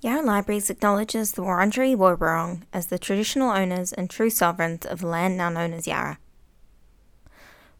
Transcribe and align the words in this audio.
Yarra 0.00 0.22
Libraries 0.22 0.68
acknowledges 0.68 1.32
the 1.32 1.42
Wurundjeri 1.42 1.96
Woi 1.96 2.62
as 2.72 2.86
the 2.86 2.98
traditional 2.98 3.50
owners 3.50 3.94
and 3.94 4.10
true 4.10 4.28
sovereigns 4.28 4.84
of 4.84 5.00
the 5.00 5.06
land 5.06 5.38
now 5.38 5.48
known 5.48 5.72
as 5.72 5.86
Yarra. 5.86 6.18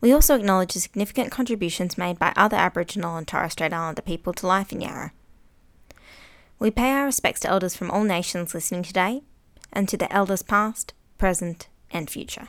We 0.00 0.12
also 0.12 0.34
acknowledge 0.34 0.72
the 0.72 0.80
significant 0.80 1.30
contributions 1.30 1.98
made 1.98 2.18
by 2.18 2.32
other 2.34 2.56
Aboriginal 2.56 3.16
and 3.16 3.28
Torres 3.28 3.52
Strait 3.52 3.72
Islander 3.72 4.02
people 4.02 4.32
to 4.32 4.46
life 4.46 4.72
in 4.72 4.80
Yarra. 4.80 5.12
We 6.58 6.70
pay 6.70 6.92
our 6.92 7.04
respects 7.04 7.40
to 7.40 7.50
elders 7.50 7.76
from 7.76 7.90
all 7.90 8.04
nations 8.04 8.54
listening 8.54 8.82
today, 8.82 9.22
and 9.72 9.86
to 9.90 9.98
the 9.98 10.10
elders 10.10 10.42
past, 10.42 10.94
present, 11.18 11.68
and 11.90 12.08
future. 12.08 12.48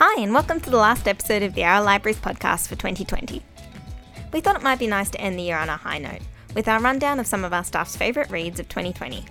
Hi, 0.00 0.22
and 0.22 0.32
welcome 0.32 0.60
to 0.60 0.70
the 0.70 0.76
last 0.76 1.08
episode 1.08 1.42
of 1.42 1.54
the 1.54 1.62
Yarra 1.62 1.82
Libraries 1.82 2.20
podcast 2.20 2.68
for 2.68 2.76
2020. 2.76 3.42
We 4.32 4.40
thought 4.40 4.54
it 4.54 4.62
might 4.62 4.78
be 4.78 4.86
nice 4.86 5.10
to 5.10 5.20
end 5.20 5.36
the 5.36 5.42
year 5.42 5.58
on 5.58 5.68
a 5.68 5.76
high 5.76 5.98
note, 5.98 6.20
with 6.54 6.68
our 6.68 6.80
rundown 6.80 7.18
of 7.18 7.26
some 7.26 7.44
of 7.44 7.52
our 7.52 7.64
staff's 7.64 7.96
favourite 7.96 8.30
reads 8.30 8.60
of 8.60 8.68
2020. 8.68 9.24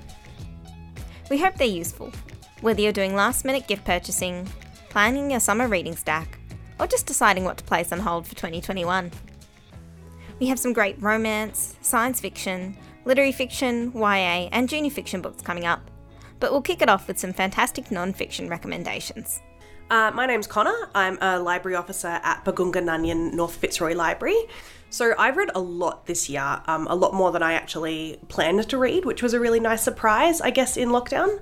We 1.29 1.37
hope 1.37 1.55
they're 1.55 1.67
useful, 1.67 2.11
whether 2.59 2.81
you're 2.81 2.91
doing 2.91 3.15
last 3.15 3.45
minute 3.45 3.65
gift 3.69 3.85
purchasing, 3.85 4.45
planning 4.89 5.31
your 5.31 5.39
summer 5.39 5.69
reading 5.69 5.95
stack, 5.95 6.37
or 6.81 6.85
just 6.85 7.05
deciding 7.05 7.45
what 7.45 7.55
to 7.59 7.63
place 7.63 7.93
on 7.93 7.99
hold 7.99 8.27
for 8.27 8.35
2021. 8.35 9.09
We 10.41 10.47
have 10.47 10.59
some 10.59 10.73
great 10.73 11.01
romance, 11.01 11.77
science 11.79 12.19
fiction, 12.19 12.75
literary 13.05 13.31
fiction, 13.31 13.93
YA, 13.95 14.49
and 14.51 14.67
junior 14.67 14.91
fiction 14.91 15.21
books 15.21 15.41
coming 15.41 15.65
up, 15.65 15.89
but 16.41 16.51
we'll 16.51 16.61
kick 16.61 16.81
it 16.81 16.89
off 16.89 17.07
with 17.07 17.17
some 17.17 17.31
fantastic 17.31 17.89
non 17.89 18.11
fiction 18.11 18.49
recommendations. 18.49 19.39
Uh, 19.89 20.11
my 20.13 20.25
name's 20.25 20.47
Connor. 20.47 20.89
I'm 20.93 21.17
a 21.21 21.39
library 21.39 21.77
officer 21.77 22.19
at 22.21 22.43
Bargoonga 22.43 22.83
Nganjin 22.83 23.33
North 23.33 23.55
Fitzroy 23.55 23.93
Library. 23.93 24.37
So 24.89 25.13
I've 25.17 25.37
read 25.37 25.49
a 25.55 25.61
lot 25.61 26.07
this 26.07 26.27
year, 26.27 26.61
um, 26.67 26.87
a 26.87 26.95
lot 26.95 27.13
more 27.13 27.31
than 27.31 27.41
I 27.41 27.53
actually 27.53 28.19
planned 28.27 28.67
to 28.69 28.77
read, 28.77 29.05
which 29.05 29.23
was 29.23 29.33
a 29.33 29.39
really 29.39 29.61
nice 29.61 29.81
surprise, 29.81 30.41
I 30.41 30.49
guess, 30.49 30.75
in 30.75 30.89
lockdown. 30.89 31.39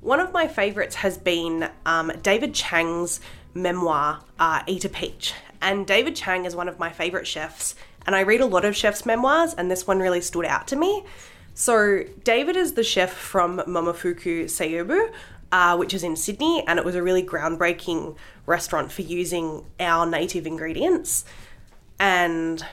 One 0.00 0.18
of 0.18 0.32
my 0.32 0.48
favourites 0.48 0.96
has 0.96 1.16
been 1.16 1.70
um, 1.84 2.10
David 2.22 2.54
Chang's 2.54 3.20
memoir, 3.54 4.20
uh, 4.40 4.64
Eat 4.66 4.84
a 4.84 4.88
Peach. 4.88 5.34
And 5.62 5.86
David 5.86 6.16
Chang 6.16 6.44
is 6.44 6.56
one 6.56 6.68
of 6.68 6.80
my 6.80 6.90
favourite 6.90 7.26
chefs, 7.26 7.76
and 8.04 8.16
I 8.16 8.20
read 8.20 8.40
a 8.40 8.46
lot 8.46 8.64
of 8.64 8.76
chefs' 8.76 9.06
memoirs, 9.06 9.54
and 9.54 9.70
this 9.70 9.86
one 9.86 10.00
really 10.00 10.20
stood 10.20 10.44
out 10.44 10.66
to 10.68 10.76
me. 10.76 11.04
So, 11.54 12.04
David 12.22 12.54
is 12.54 12.74
the 12.74 12.84
chef 12.84 13.10
from 13.10 13.60
Momofuku 13.60 14.44
Seiōbo, 14.44 15.10
uh, 15.52 15.76
which 15.76 15.94
is 15.94 16.02
in 16.02 16.16
Sydney, 16.16 16.64
and 16.66 16.78
it 16.78 16.84
was 16.84 16.94
a 16.94 17.02
really 17.02 17.22
groundbreaking 17.22 18.16
restaurant 18.46 18.92
for 18.92 19.02
using 19.02 19.64
our 19.80 20.06
native 20.06 20.46
ingredients. 20.46 21.24
And 21.98 22.64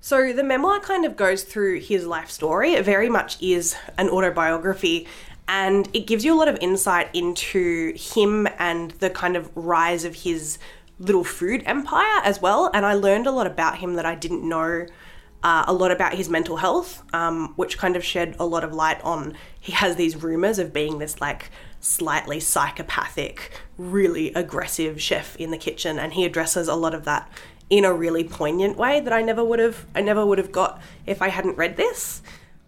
so 0.00 0.32
the 0.32 0.44
memoir 0.44 0.80
kind 0.80 1.04
of 1.04 1.16
goes 1.16 1.42
through 1.42 1.80
his 1.80 2.06
life 2.06 2.30
story. 2.30 2.72
It 2.72 2.84
very 2.84 3.08
much 3.08 3.40
is 3.42 3.76
an 3.98 4.08
autobiography, 4.08 5.06
and 5.48 5.88
it 5.92 6.06
gives 6.06 6.24
you 6.24 6.34
a 6.34 6.38
lot 6.38 6.48
of 6.48 6.56
insight 6.60 7.10
into 7.14 7.92
him 7.96 8.46
and 8.58 8.92
the 8.92 9.10
kind 9.10 9.36
of 9.36 9.50
rise 9.54 10.04
of 10.04 10.14
his 10.14 10.58
little 10.98 11.24
food 11.24 11.62
empire 11.66 12.20
as 12.22 12.40
well. 12.40 12.70
And 12.72 12.86
I 12.86 12.94
learned 12.94 13.26
a 13.26 13.30
lot 13.30 13.46
about 13.46 13.78
him 13.78 13.94
that 13.94 14.06
I 14.06 14.14
didn't 14.14 14.48
know. 14.48 14.86
Uh, 15.42 15.64
a 15.66 15.72
lot 15.72 15.90
about 15.90 16.12
his 16.12 16.28
mental 16.28 16.58
health, 16.58 17.02
um, 17.14 17.54
which 17.56 17.78
kind 17.78 17.96
of 17.96 18.04
shed 18.04 18.36
a 18.38 18.44
lot 18.44 18.62
of 18.62 18.74
light 18.74 19.00
on. 19.02 19.34
He 19.58 19.72
has 19.72 19.96
these 19.96 20.22
rumors 20.22 20.58
of 20.58 20.70
being 20.70 20.98
this 20.98 21.18
like 21.18 21.50
slightly 21.80 22.40
psychopathic, 22.40 23.50
really 23.78 24.32
aggressive 24.34 25.00
chef 25.00 25.36
in 25.36 25.50
the 25.50 25.58
kitchen, 25.58 25.98
and 25.98 26.12
he 26.12 26.24
addresses 26.24 26.68
a 26.68 26.74
lot 26.74 26.94
of 26.94 27.04
that 27.04 27.30
in 27.68 27.84
a 27.84 27.92
really 27.92 28.24
poignant 28.24 28.76
way 28.76 29.00
that 29.00 29.12
I 29.12 29.22
never 29.22 29.44
would 29.44 29.60
have 29.60 29.86
I 29.94 30.00
never 30.00 30.26
would 30.26 30.38
have 30.38 30.52
got 30.52 30.82
if 31.06 31.22
I 31.22 31.28
hadn't 31.28 31.56
read 31.56 31.76
this. 31.76 32.22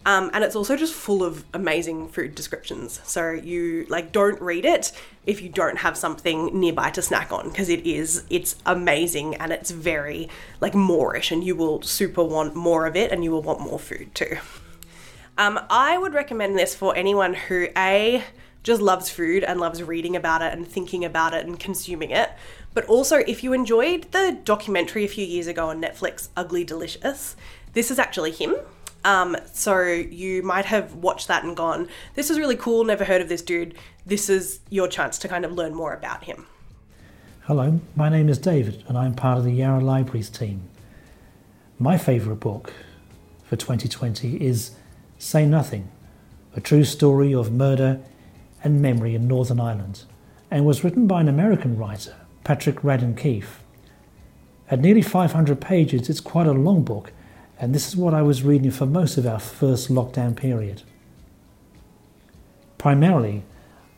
Um, 0.05 0.31
and 0.33 0.43
it's 0.43 0.57
also 0.57 0.77
just 0.77 0.95
full 0.95 1.23
of 1.23 1.45
amazing 1.55 2.09
food 2.09 2.35
descriptions. 2.35 3.01
So 3.05 3.31
you 3.31 3.87
like 3.89 4.11
don't 4.11 4.41
read 4.41 4.65
it 4.65 4.91
if 5.27 5.41
you 5.41 5.49
don't 5.49 5.79
have 5.79 5.97
something 5.97 6.59
nearby 6.59 6.91
to 6.91 7.03
snack 7.03 7.33
on 7.33 7.51
because 7.51 7.69
it 7.69 7.87
is 7.87 8.25
it's 8.29 8.57
amazing 8.67 9.37
and 9.37 9.53
it's 9.53 9.71
very 9.71 10.29
like 10.61 10.73
moreish 10.73 11.31
and 11.31 11.45
you 11.45 11.55
will 11.55 11.83
super 11.83 12.25
want 12.25 12.57
more 12.57 12.87
of 12.87 12.97
it 12.97 13.13
and 13.13 13.23
you 13.23 13.31
will 13.31 13.43
want 13.43 13.61
more 13.61 13.79
food 13.79 14.13
too. 14.15 14.39
Um, 15.39 15.61
I 15.71 15.97
would 15.97 16.15
recommend 16.15 16.59
this 16.59 16.75
for 16.75 16.95
anyone 16.97 17.35
who 17.35 17.69
a 17.77 18.25
just 18.63 18.81
loves 18.81 19.11
food 19.11 19.43
and 19.45 19.61
loves 19.61 19.83
reading 19.83 20.15
about 20.17 20.43
it 20.43 20.53
and 20.53 20.67
thinking 20.67 21.05
about 21.05 21.35
it 21.35 21.47
and 21.47 21.59
consuming 21.59 22.11
it. 22.11 22.31
But 22.75 22.85
also, 22.87 23.19
if 23.19 23.43
you 23.43 23.53
enjoyed 23.53 24.11
the 24.13 24.39
documentary 24.45 25.05
a 25.05 25.09
few 25.09 25.25
years 25.25 25.47
ago 25.47 25.69
on 25.69 25.81
Netflix, 25.81 26.29
Ugly 26.37 26.65
Delicious, 26.65 27.37
this 27.73 27.91
is 27.91 27.99
actually 27.99 28.31
him. 28.31 28.55
Um, 29.05 29.37
so 29.53 29.83
you 29.83 30.43
might 30.43 30.65
have 30.67 30.95
watched 30.95 31.29
that 31.29 31.43
and 31.43 31.57
gone, 31.57 31.89
this 32.15 32.31
is 32.31 32.39
really 32.39 32.57
cool, 32.57 32.85
never 32.85 33.05
heard 33.05 33.21
of 33.21 33.29
this 33.29 33.43
dude. 33.43 33.75
This 34.07 34.29
is 34.29 34.61
your 34.71 34.87
chance 34.87 35.19
to 35.19 35.29
kind 35.29 35.45
of 35.45 35.53
learn 35.53 35.75
more 35.75 35.93
about 35.93 36.25
him. 36.25 36.47
Hello, 37.47 37.81
my 37.97 38.09
name 38.09 38.29
is 38.29 38.39
David 38.39 38.85
and 38.87 38.97
I'm 38.97 39.15
part 39.15 39.39
of 39.39 39.45
the 39.45 39.51
Yarra 39.51 39.81
Libraries 39.81 40.31
team. 40.31 40.69
My 41.81 41.99
favourite 41.99 42.39
book 42.39 42.73
for 43.43 43.57
2020 43.57 44.37
is 44.37 44.77
Say 45.19 45.45
Nothing, 45.47 45.91
a 46.55 46.61
true 46.61 46.85
story 46.85 47.35
of 47.35 47.51
murder 47.51 48.01
and 48.63 48.81
memory 48.81 49.15
in 49.15 49.29
Northern 49.29 49.61
Ireland, 49.61 50.05
and 50.51 50.65
was 50.65 50.85
written 50.85 51.07
by 51.07 51.21
an 51.21 51.29
American 51.29 51.77
writer, 51.77 52.15
Patrick 52.45 52.83
Radden 52.83 53.17
Keefe. 53.17 53.61
At 54.71 54.81
nearly 54.81 55.03
500 55.03 55.61
pages, 55.61 56.09
it's 56.09 56.21
quite 56.21 56.47
a 56.47 56.53
long 56.53 56.83
book, 56.83 57.13
and 57.59 57.75
this 57.75 57.89
is 57.89 57.97
what 57.97 58.15
I 58.15 58.23
was 58.23 58.43
reading 58.43 58.71
for 58.71 58.87
most 58.87 59.19
of 59.19 59.27
our 59.27 59.39
first 59.39 59.91
lockdown 59.91 60.37
period. 60.37 60.83
Primarily, 62.79 63.43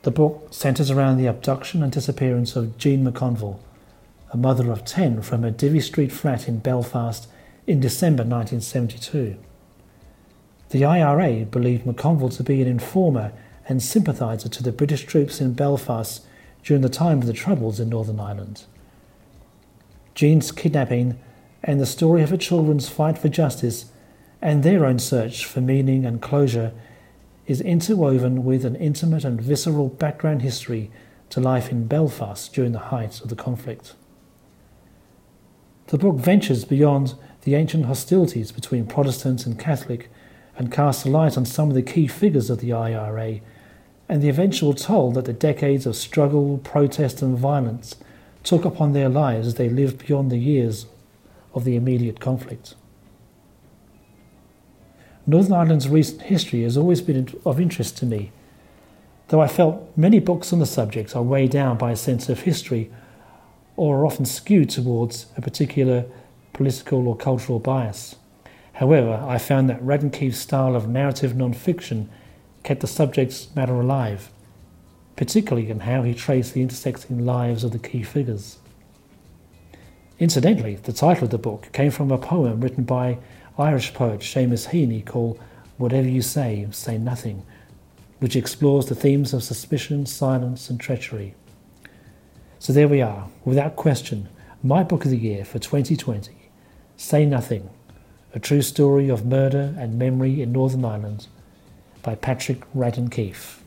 the 0.03 0.11
book 0.11 0.49
centres 0.51 0.91
around 0.91 1.17
the 1.17 1.25
abduction 1.25 1.81
and 1.81 1.91
disappearance 1.91 2.55
of 2.55 2.77
Jean 2.77 3.03
McConville, 3.03 3.59
a 4.31 4.37
mother 4.37 4.71
of 4.71 4.85
10 4.85 5.23
from 5.23 5.43
a 5.43 5.51
Divis 5.51 5.83
Street 5.83 6.11
flat 6.11 6.47
in 6.47 6.59
Belfast 6.59 7.27
in 7.65 7.79
December 7.79 8.23
1972. 8.23 9.37
The 10.69 10.85
IRA 10.85 11.45
believed 11.45 11.85
McConville 11.85 12.35
to 12.37 12.43
be 12.43 12.61
an 12.61 12.67
informer 12.67 13.31
and 13.67 13.81
sympathiser 13.81 14.49
to 14.49 14.63
the 14.63 14.71
British 14.71 15.05
troops 15.05 15.41
in 15.41 15.53
Belfast 15.53 16.25
during 16.63 16.81
the 16.81 16.89
time 16.89 17.19
of 17.19 17.27
the 17.27 17.33
Troubles 17.33 17.79
in 17.79 17.89
Northern 17.89 18.19
Ireland. 18.19 18.65
Jean's 20.13 20.51
kidnapping 20.51 21.19
and 21.63 21.79
the 21.79 21.85
story 21.85 22.21
of 22.21 22.29
her 22.29 22.37
children's 22.37 22.89
fight 22.89 23.17
for 23.17 23.29
justice 23.29 23.91
and 24.41 24.63
their 24.63 24.85
own 24.85 24.99
search 24.99 25.45
for 25.45 25.61
meaning 25.61 26.05
and 26.05 26.21
closure 26.21 26.71
is 27.47 27.61
interwoven 27.61 28.43
with 28.43 28.65
an 28.65 28.75
intimate 28.75 29.23
and 29.23 29.41
visceral 29.41 29.89
background 29.89 30.41
history 30.41 30.91
to 31.29 31.39
life 31.39 31.71
in 31.71 31.87
Belfast 31.87 32.53
during 32.53 32.71
the 32.71 32.79
height 32.79 33.21
of 33.21 33.29
the 33.29 33.35
conflict. 33.35 33.93
The 35.87 35.97
book 35.97 36.15
ventures 36.15 36.65
beyond 36.65 37.13
the 37.43 37.55
ancient 37.55 37.85
hostilities 37.85 38.51
between 38.51 38.87
Protestant 38.87 39.45
and 39.45 39.59
Catholic 39.59 40.09
and 40.57 40.71
casts 40.71 41.05
a 41.05 41.09
light 41.09 41.37
on 41.37 41.45
some 41.45 41.69
of 41.69 41.75
the 41.75 41.83
key 41.83 42.07
figures 42.07 42.49
of 42.49 42.59
the 42.59 42.73
IRA 42.73 43.41
and 44.07 44.21
the 44.21 44.29
eventual 44.29 44.73
toll 44.73 45.11
that 45.11 45.25
the 45.25 45.33
decades 45.33 45.85
of 45.85 45.95
struggle, 45.95 46.59
protest, 46.59 47.21
and 47.21 47.37
violence 47.37 47.95
took 48.43 48.65
upon 48.65 48.93
their 48.93 49.09
lives 49.09 49.47
as 49.47 49.55
they 49.55 49.69
lived 49.69 50.05
beyond 50.05 50.31
the 50.31 50.37
years 50.37 50.85
of 51.53 51.63
the 51.63 51.75
immediate 51.75 52.19
conflict. 52.19 52.75
Northern 55.25 55.53
Ireland's 55.53 55.89
recent 55.89 56.21
history 56.23 56.61
has 56.61 56.77
always 56.77 57.01
been 57.01 57.27
of 57.45 57.59
interest 57.59 57.97
to 57.97 58.05
me, 58.05 58.31
though 59.29 59.41
I 59.41 59.47
felt 59.47 59.91
many 59.97 60.19
books 60.19 60.53
on 60.53 60.59
the 60.59 60.67
subject 60.67 61.15
are 61.15 61.23
weighed 61.23 61.49
down 61.49 61.77
by 61.77 61.91
a 61.91 61.95
sense 61.95 62.29
of 62.29 62.41
history 62.41 62.91
or 63.75 63.97
are 63.97 64.05
often 64.05 64.25
skewed 64.25 64.69
towards 64.69 65.25
a 65.35 65.41
particular 65.41 66.05
political 66.53 67.07
or 67.07 67.17
cultural 67.17 67.59
bias. 67.59 68.17
However, 68.73 69.23
I 69.27 69.39
found 69.39 69.67
that 69.69 69.81
Radden 69.81 70.13
Keefe's 70.13 70.37
style 70.37 70.75
of 70.75 70.87
narrative 70.87 71.35
non-fiction 71.35 72.09
kept 72.65 72.81
the 72.81 72.87
subject's 72.87 73.47
matter 73.55 73.79
alive, 73.79 74.31
particularly 75.15 75.69
in 75.69 75.81
how 75.81 76.01
he 76.01 76.15
traced 76.15 76.55
the 76.55 76.63
intersecting 76.63 77.23
lives 77.23 77.63
of 77.63 77.71
the 77.71 77.79
key 77.79 78.01
figures. 78.01 78.57
Incidentally, 80.17 80.75
the 80.75 80.91
title 80.91 81.25
of 81.25 81.29
the 81.29 81.37
book 81.37 81.69
came 81.73 81.91
from 81.91 82.11
a 82.11 82.17
poem 82.17 82.59
written 82.59 82.83
by 82.83 83.19
Irish 83.59 83.93
poet 83.93 84.21
Seamus 84.21 84.69
Heaney 84.69 85.05
called 85.05 85.39
Whatever 85.77 86.07
You 86.07 86.23
Say, 86.23 86.67
Say 86.71 86.97
Nothing, 86.97 87.45
which 88.19 88.35
explores 88.35 88.87
the 88.87 88.95
themes 88.95 89.31
of 89.31 89.43
suspicion, 89.43 90.07
silence, 90.07 90.67
and 90.67 90.79
treachery. 90.79 91.35
So 92.57 92.73
there 92.73 92.87
we 92.87 93.01
are, 93.01 93.27
without 93.43 93.75
question, 93.75 94.27
my 94.63 94.81
book 94.81 95.05
of 95.05 95.11
the 95.11 95.17
year 95.17 95.45
for 95.45 95.59
2020 95.59 96.31
Say 96.97 97.27
Nothing, 97.27 97.69
a 98.33 98.39
true 98.39 98.63
story 98.63 99.07
of 99.07 99.23
murder 99.23 99.75
and 99.77 99.99
memory 99.99 100.41
in 100.41 100.51
Northern 100.51 100.83
Ireland 100.83 101.27
by 102.05 102.13
Patrick 102.13 102.61
Keefe. 103.09 103.63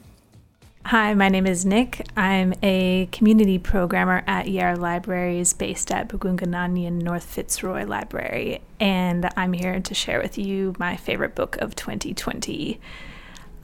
Hi, 0.87 1.13
my 1.13 1.29
name 1.29 1.45
is 1.45 1.67
Nick. 1.67 2.07
I'm 2.17 2.55
a 2.63 3.09
community 3.11 3.59
programmer 3.59 4.23
at 4.29 4.49
Yarra 4.49 4.77
Libraries 4.77 5.53
based 5.53 5.91
at 5.91 6.09
Bargoonga 6.09 6.47
Nganjin 6.47 7.03
North 7.03 7.25
Fitzroy 7.25 7.85
Library, 7.85 8.63
and 8.79 9.29
I'm 9.37 9.53
here 9.53 9.81
to 9.81 9.93
share 9.93 10.23
with 10.23 10.39
you 10.39 10.75
my 10.79 10.97
favorite 10.97 11.35
book 11.35 11.57
of 11.57 11.75
2020 11.75 12.81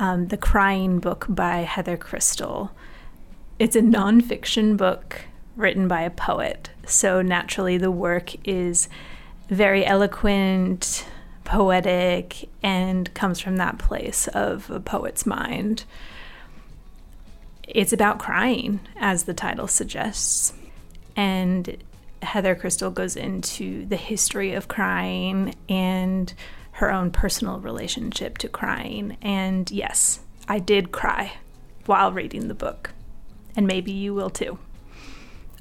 um, 0.01 0.27
The 0.27 0.37
Crying 0.37 0.99
Book 0.99 1.27
by 1.29 1.59
Heather 1.59 1.97
Christle. 1.97 2.73
It's 3.61 3.77
a 3.77 3.81
nonfiction 3.81 4.77
book 4.77 5.21
written 5.57 5.87
by 5.87 6.03
a 6.03 6.11
poet, 6.11 6.71
so 6.85 7.23
naturally 7.23 7.79
the 7.79 7.93
work 7.93 8.35
is 8.47 8.89
very 9.49 9.87
eloquent, 9.87 11.07
poetic, 11.45 12.49
and 12.63 13.13
comes 13.15 13.41
from 13.41 13.57
that 13.57 13.79
place 13.79 14.29
of 14.29 14.71
a 14.71 14.81
poet's 14.81 15.27
mind. 15.27 15.85
It's 17.67 17.93
about 17.93 18.19
crying, 18.19 18.81
as 18.97 19.25
the 19.25 19.35
title 19.35 19.69
suggests. 19.69 20.53
And 21.17 21.77
Heather 22.23 22.55
Christle 22.55 22.91
goes 22.91 23.17
into 23.17 23.87
the 23.87 23.97
history 23.97 24.55
of 24.55 24.69
crying 24.69 25.55
and 25.69 26.33
her 26.73 26.91
own 26.91 27.11
personal 27.11 27.61
relationship 27.61 28.39
to 28.39 28.49
crying. 28.49 29.17
And 29.23 29.71
yes, 29.71 30.21
I 30.49 30.59
did 30.59 30.93
cry 30.93 31.35
while 31.87 32.13
reading 32.13 32.49
the 32.49 32.55
book. 32.55 32.91
And 33.57 33.67
maybe 33.67 33.93
you 33.93 34.13
will 34.15 34.31
too. 34.31 34.59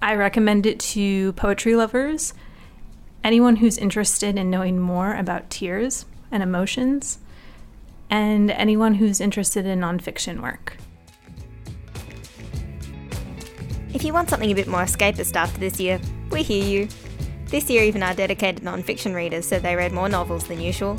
I 0.01 0.15
recommend 0.15 0.65
it 0.65 0.79
to 0.79 1.33
poetry 1.33 1.75
lovers, 1.75 2.33
anyone 3.23 3.57
who's 3.57 3.77
interested 3.77 4.37
in 4.37 4.49
knowing 4.49 4.79
more 4.79 5.15
about 5.15 5.49
tears 5.49 6.05
and 6.31 6.43
emotions, 6.43 7.19
and 8.09 8.51
anyone 8.51 8.95
who's 8.95 9.21
interested 9.21 9.65
in 9.65 9.79
nonfiction 9.79 10.41
work. 10.41 10.77
If 13.93 14.03
you 14.03 14.11
want 14.11 14.29
something 14.29 14.51
a 14.51 14.55
bit 14.55 14.67
more 14.67 14.81
escapist 14.81 15.35
after 15.35 15.59
this 15.59 15.79
year, 15.79 16.01
we 16.31 16.43
hear 16.43 16.63
you. 16.63 16.87
This 17.45 17.69
year, 17.69 17.83
even 17.83 18.01
our 18.01 18.15
dedicated 18.15 18.63
non 18.63 18.81
fiction 18.81 19.13
readers 19.13 19.47
said 19.47 19.61
they 19.61 19.75
read 19.75 19.91
more 19.91 20.09
novels 20.09 20.47
than 20.47 20.59
usual. 20.59 20.97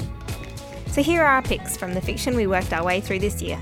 So 0.86 1.02
here 1.02 1.22
are 1.22 1.34
our 1.34 1.42
picks 1.42 1.76
from 1.76 1.92
the 1.92 2.00
fiction 2.00 2.36
we 2.36 2.46
worked 2.46 2.72
our 2.72 2.84
way 2.84 3.00
through 3.00 3.18
this 3.18 3.42
year. 3.42 3.60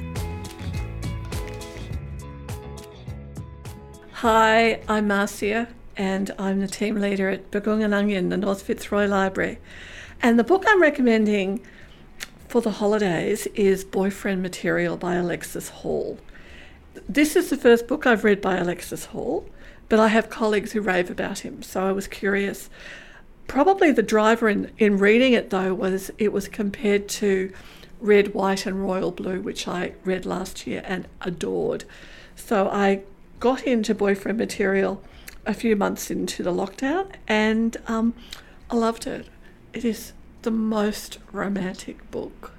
Hi, 4.12 4.80
I'm 4.86 5.08
Marcia, 5.08 5.66
and 6.02 6.32
I'm 6.36 6.58
the 6.58 6.66
team 6.66 6.96
leader 6.96 7.28
at 7.28 7.52
Bargoonga 7.52 7.86
Nganjin, 7.86 8.28
the 8.28 8.36
North 8.36 8.62
Fitzroy 8.62 9.06
Library. 9.06 9.58
And 10.20 10.36
the 10.36 10.42
book 10.42 10.64
I'm 10.66 10.82
recommending 10.82 11.64
for 12.48 12.60
the 12.60 12.72
holidays 12.72 13.46
is 13.54 13.84
Boyfriend 13.84 14.42
Material 14.42 14.96
by 14.96 15.14
Alexis 15.14 15.68
Hall. 15.68 16.18
This 17.08 17.36
is 17.36 17.50
the 17.50 17.56
first 17.56 17.86
book 17.86 18.04
I've 18.04 18.24
read 18.24 18.40
by 18.40 18.56
Alexis 18.56 19.04
Hall, 19.06 19.48
but 19.88 20.00
I 20.00 20.08
have 20.08 20.28
colleagues 20.28 20.72
who 20.72 20.80
rave 20.80 21.08
about 21.08 21.38
him, 21.38 21.62
so 21.62 21.86
I 21.86 21.92
was 21.92 22.08
curious. 22.08 22.68
Probably 23.46 23.92
the 23.92 24.02
driver 24.02 24.48
in, 24.48 24.72
in 24.78 24.98
reading 24.98 25.34
it, 25.34 25.50
though, 25.50 25.72
was 25.72 26.10
it 26.18 26.32
was 26.32 26.48
compared 26.48 27.08
to 27.10 27.52
Red, 28.00 28.34
White, 28.34 28.66
and 28.66 28.82
Royal 28.82 29.12
Blue, 29.12 29.40
which 29.40 29.68
I 29.68 29.92
read 30.04 30.26
last 30.26 30.66
year 30.66 30.82
and 30.84 31.06
adored. 31.20 31.84
So 32.34 32.68
I 32.68 33.02
got 33.38 33.62
into 33.62 33.94
boyfriend 33.94 34.38
material 34.38 35.00
a 35.44 35.54
few 35.54 35.74
months 35.76 36.10
into 36.10 36.42
the 36.42 36.52
lockdown 36.52 37.10
and 37.26 37.76
um, 37.86 38.14
I 38.70 38.76
loved 38.76 39.06
it. 39.06 39.26
It 39.72 39.84
is 39.84 40.12
the 40.42 40.50
most 40.50 41.18
romantic 41.32 42.10
book. 42.10 42.52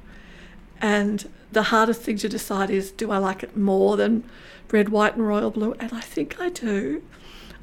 And 0.82 1.30
the 1.52 1.64
hardest 1.64 2.02
thing 2.02 2.18
to 2.18 2.30
decide 2.30 2.70
is 2.70 2.92
do 2.92 3.12
I 3.12 3.18
like 3.18 3.44
it 3.44 3.56
more 3.56 3.96
than 3.96 4.24
red, 4.72 4.90
white, 4.90 5.16
and 5.16 5.28
royal 5.28 5.52
blue? 5.52 5.74
And 5.80 5.94
I 5.94 6.02
think 6.02 6.40
I 6.40 6.50
do. 6.50 7.04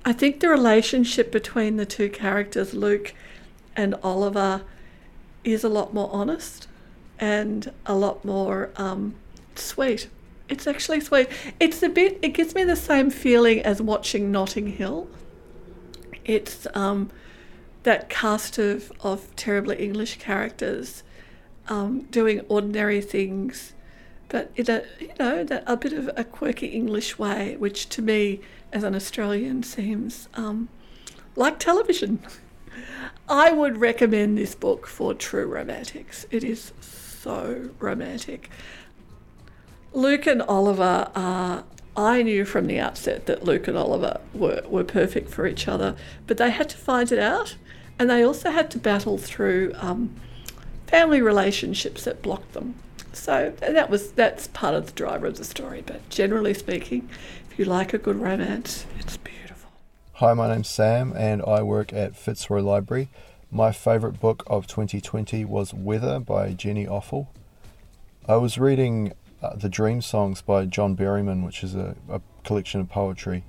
I 0.04 0.12
think 0.12 0.40
the 0.40 0.48
relationship 0.48 1.30
between 1.30 1.76
the 1.76 1.84
two 1.84 2.08
characters, 2.08 2.72
Luke 2.72 3.12
and 3.76 3.94
Oliver, 4.02 4.62
is 5.44 5.64
a 5.64 5.68
lot 5.68 5.92
more 5.92 6.08
honest 6.12 6.68
and 7.18 7.70
a 7.84 7.94
lot 7.94 8.24
more 8.24 8.70
um, 8.76 9.14
sweet. 9.54 10.08
It's 10.50 10.66
actually 10.66 11.00
sweet. 11.00 11.28
It's 11.58 11.82
a 11.82 11.88
bit. 11.88 12.18
It 12.22 12.30
gives 12.30 12.54
me 12.54 12.64
the 12.64 12.76
same 12.76 13.10
feeling 13.10 13.60
as 13.60 13.80
watching 13.80 14.30
Notting 14.30 14.66
Hill. 14.66 15.08
It's 16.24 16.66
um, 16.74 17.10
that 17.84 18.10
cast 18.10 18.58
of 18.58 18.92
of 19.00 19.34
terribly 19.36 19.76
English 19.76 20.18
characters 20.18 21.02
um, 21.68 22.02
doing 22.10 22.40
ordinary 22.48 23.00
things 23.00 23.72
but 24.30 24.50
in 24.56 24.70
a 24.70 24.82
you 24.98 25.10
know 25.18 25.46
a 25.66 25.76
bit 25.76 25.92
of 25.92 26.08
a 26.16 26.24
quirky 26.24 26.68
English 26.68 27.18
way, 27.18 27.56
which 27.58 27.88
to 27.90 28.00
me 28.00 28.40
as 28.72 28.82
an 28.82 28.94
Australian 28.94 29.62
seems 29.62 30.28
um, 30.34 30.68
like 31.36 31.58
television. 31.58 32.20
I 33.28 33.52
would 33.52 33.78
recommend 33.78 34.38
this 34.38 34.54
book 34.54 34.86
for 34.86 35.14
true 35.14 35.46
romantics. 35.46 36.26
It 36.30 36.44
is 36.44 36.72
so 36.80 37.70
romantic. 37.78 38.50
Luke 39.92 40.26
and 40.26 40.42
Oliver 40.42 41.10
are. 41.14 41.64
I 41.96 42.22
knew 42.22 42.44
from 42.44 42.66
the 42.66 42.78
outset 42.78 43.26
that 43.26 43.44
Luke 43.44 43.66
and 43.66 43.76
Oliver 43.76 44.20
were, 44.32 44.62
were 44.68 44.84
perfect 44.84 45.28
for 45.28 45.46
each 45.46 45.66
other, 45.66 45.96
but 46.26 46.38
they 46.38 46.50
had 46.50 46.70
to 46.70 46.76
find 46.76 47.10
it 47.10 47.18
out, 47.18 47.56
and 47.98 48.08
they 48.08 48.22
also 48.22 48.50
had 48.50 48.70
to 48.70 48.78
battle 48.78 49.18
through 49.18 49.72
um, 49.74 50.14
family 50.86 51.20
relationships 51.20 52.04
that 52.04 52.22
blocked 52.22 52.52
them. 52.52 52.76
So 53.12 53.52
that 53.58 53.90
was 53.90 54.12
that's 54.12 54.46
part 54.48 54.74
of 54.74 54.86
the 54.86 54.92
driver 54.92 55.26
of 55.26 55.36
the 55.36 55.44
story. 55.44 55.82
But 55.84 56.08
generally 56.08 56.54
speaking, 56.54 57.08
if 57.50 57.58
you 57.58 57.64
like 57.64 57.92
a 57.92 57.98
good 57.98 58.16
romance, 58.16 58.86
it's 58.98 59.16
beautiful. 59.16 59.70
Hi, 60.14 60.32
my 60.32 60.48
name's 60.48 60.68
Sam, 60.68 61.12
and 61.16 61.42
I 61.42 61.62
work 61.62 61.92
at 61.92 62.16
Fitzroy 62.16 62.60
Library. 62.60 63.08
My 63.50 63.72
favourite 63.72 64.20
book 64.20 64.44
of 64.46 64.68
2020 64.68 65.44
was 65.44 65.74
Weather 65.74 66.20
by 66.20 66.52
Jenny 66.52 66.86
Offill. 66.86 67.26
I 68.28 68.36
was 68.36 68.58
reading 68.58 69.12
uh, 69.42 69.56
The 69.56 69.68
Dream 69.68 70.00
Songs 70.02 70.42
by 70.42 70.66
John 70.66 70.96
Berryman, 70.96 71.44
which 71.44 71.62
is 71.62 71.74
a, 71.74 71.96
a 72.08 72.20
collection 72.44 72.80
of 72.80 72.88
poetry, 72.88 73.44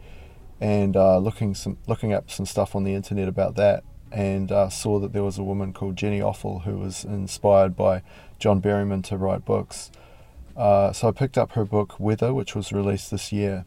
and 0.59 0.95
uh, 0.95 1.17
looking 1.17 1.55
some 1.55 1.77
looking 1.87 2.13
up 2.13 2.29
some 2.29 2.45
stuff 2.45 2.75
on 2.75 2.83
the 2.83 2.93
internet 2.93 3.27
about 3.27 3.55
that, 3.55 3.83
and 4.11 4.51
uh, 4.51 4.69
saw 4.69 4.99
that 4.99 5.13
there 5.13 5.23
was 5.23 5.37
a 5.37 5.43
woman 5.43 5.73
called 5.73 5.95
Jenny 5.95 6.19
Offill 6.19 6.63
who 6.63 6.77
was 6.77 7.03
inspired 7.03 7.75
by 7.75 8.03
John 8.39 8.61
Berryman 8.61 9.03
to 9.05 9.17
write 9.17 9.45
books. 9.45 9.91
Uh, 10.55 10.91
so 10.91 11.07
I 11.07 11.11
picked 11.11 11.37
up 11.37 11.53
her 11.53 11.63
book 11.63 11.99
Weather, 11.99 12.33
which 12.33 12.55
was 12.55 12.73
released 12.73 13.09
this 13.09 13.31
year. 13.31 13.65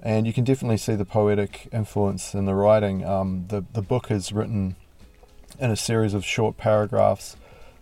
And 0.00 0.26
you 0.26 0.32
can 0.32 0.44
definitely 0.44 0.76
see 0.76 0.96
the 0.96 1.04
poetic 1.04 1.68
influence 1.72 2.34
in 2.34 2.44
the 2.44 2.54
writing. 2.54 3.04
Um, 3.04 3.46
the, 3.48 3.64
the 3.72 3.82
book 3.82 4.10
is 4.10 4.32
written 4.32 4.76
in 5.58 5.70
a 5.70 5.76
series 5.76 6.12
of 6.12 6.24
short 6.24 6.56
paragraphs, 6.56 7.36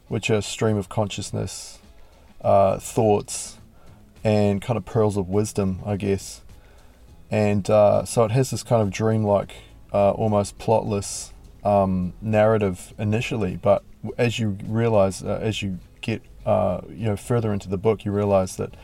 which 0.09 0.31
are 0.31 0.43
stream 0.43 0.77
of 0.77 0.89
consciousness, 0.89 1.80
uh, 2.43 2.79
thoughts, 2.79 3.59
and 4.23 4.61
kind 4.61 4.77
of 4.77 4.85
pearls 4.85 5.17
of 5.17 5.29
wisdom, 5.29 5.81
I 5.85 5.97
guess. 5.97 6.43
And 7.31 7.69
uh, 7.71 8.05
so 8.05 8.25
it 8.25 8.33
has 8.33 8.51
this 8.51 8.63
kind 8.63 8.83
of 8.83 8.91
dreamlike, 8.91 9.55
uh, 9.93 10.11
almost 10.13 10.59
plotless 10.59 11.33
um, 11.65 12.13
narrative 12.21 12.93
initially, 12.99 13.57
but 13.57 13.85
as 14.19 14.39
you 14.39 14.57
realize, 14.67 15.23
uh, 15.23 15.39
as 15.43 15.63
you 15.63 15.79
get 16.01 16.23
uh, 16.47 16.81
you 16.89 17.05
know 17.07 17.17
further 17.17 17.53
into 17.53 17.69
the 17.69 17.77
book, 17.77 18.05
you 18.05 18.13
realize 18.13 18.57
that 18.57 18.75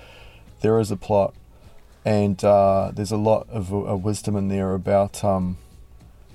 there 0.60 0.78
is 0.78 0.90
a 0.90 0.96
plot, 0.96 1.34
and 2.04 2.42
uh, 2.44 2.90
there's 2.94 3.12
a 3.12 3.16
lot 3.16 3.48
of 3.50 3.72
uh, 3.72 3.96
wisdom 3.96 4.36
in 4.36 4.48
there 4.48 4.74
about 4.74 5.24
um, 5.24 5.58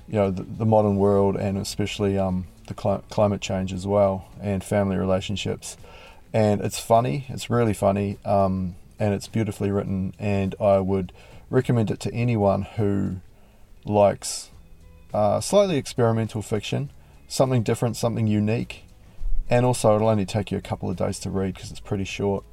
you 0.08 0.14
know 0.14 0.30
the, 0.30 0.42
the, 0.42 0.66
modern 0.66 0.96
world 0.96 1.36
and 1.36 1.56
especially 1.56 2.18
um, 2.18 2.46
the 2.66 2.74
cl- 2.80 3.04
climate 3.08 3.40
change 3.40 3.72
as 3.72 3.86
well, 3.86 4.28
and 4.40 4.64
family 4.64 4.96
relationships. 4.96 5.76
And 6.32 6.60
it's 6.60 6.78
funny. 6.78 7.26
It's 7.28 7.50
really 7.50 7.74
funny, 7.74 8.18
um, 8.24 8.76
and 8.98 9.12
it's 9.12 9.28
beautifully 9.28 9.70
written. 9.70 10.14
And 10.18 10.54
I 10.60 10.78
would 10.78 11.12
recommend 11.50 11.90
it 11.90 12.00
to 12.00 12.14
anyone 12.14 12.62
who 12.62 13.16
likes 13.84 14.50
uh, 15.12 15.40
slightly 15.40 15.76
experimental 15.76 16.40
fiction 16.40 16.90
something 17.32 17.62
different, 17.62 17.96
something 17.96 18.26
unique. 18.26 18.84
And 19.48 19.66
also, 19.66 19.96
it'll 19.96 20.08
only 20.08 20.26
take 20.26 20.50
you 20.50 20.58
a 20.58 20.62
couple 20.62 20.90
of 20.90 20.96
days 20.96 21.18
to 21.20 21.30
read 21.30 21.54
because 21.54 21.70
it's 21.70 21.80
pretty 21.80 22.04
short. 22.04 22.44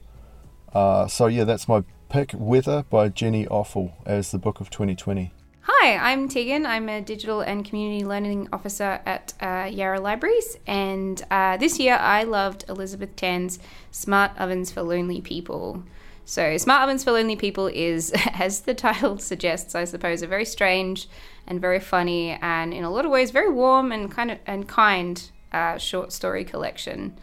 Uh, 0.74 1.07
so, 1.07 1.27
yeah, 1.27 1.43
that's 1.43 1.67
my 1.67 1.83
pick 2.09 2.31
Weather 2.33 2.86
by 2.89 3.09
Jenny 3.09 3.45
Offill 3.45 3.93
as 4.05 4.31
the 4.31 4.38
book 4.38 4.59
of 4.59 4.69
2020. 4.69 5.31
Hi, 5.63 5.98
I'm 5.98 6.30
Tegan. 6.30 6.66
I'm 6.66 6.88
a 6.88 7.01
digital 7.01 7.42
and 7.42 7.66
community 7.66 8.06
learning 8.06 8.48
officer 8.54 9.01
at 9.06 9.34
uh, 9.42 9.70
Yarra 9.70 10.00
Libraries, 10.00 10.58
and 10.66 11.22
uh, 11.30 11.58
this 11.58 11.80
year 11.80 11.96
I 11.96 12.24
loved 12.24 12.63
Elizabeth 12.70 13.16
Tan's 13.18 13.60
Smart 13.92 14.32
Ovens 14.39 14.72
for 14.72 14.84
Lonely 14.84 15.20
People. 15.20 15.84
So, 16.24 16.58
Smart 16.58 16.84
Ovens 16.84 17.04
for 17.04 17.12
Lonely 17.12 17.36
People 17.36 17.68
is, 17.68 18.13
as 18.34 18.62
the 18.62 18.74
title 18.74 19.18
suggests, 19.20 19.75
I 19.75 19.84
suppose, 19.84 20.22
a 20.22 20.28
very 20.28 20.46
strange 20.46 21.10
and 21.46 21.60
very 21.60 21.82
funny 21.82 22.32
and 22.42 22.74
in 22.74 22.86
a 22.86 22.89
lot 22.89 23.04
of 23.04 23.12
ways 23.12 23.32
very 23.32 23.51
warm 23.51 23.92
and 23.92 24.10
kind 24.10 24.32
of 24.32 24.39
and 24.48 24.66
kind 24.68 25.30
uh, 25.51 25.78
short 25.78 26.13
story 26.13 26.46
collection. 26.46 27.18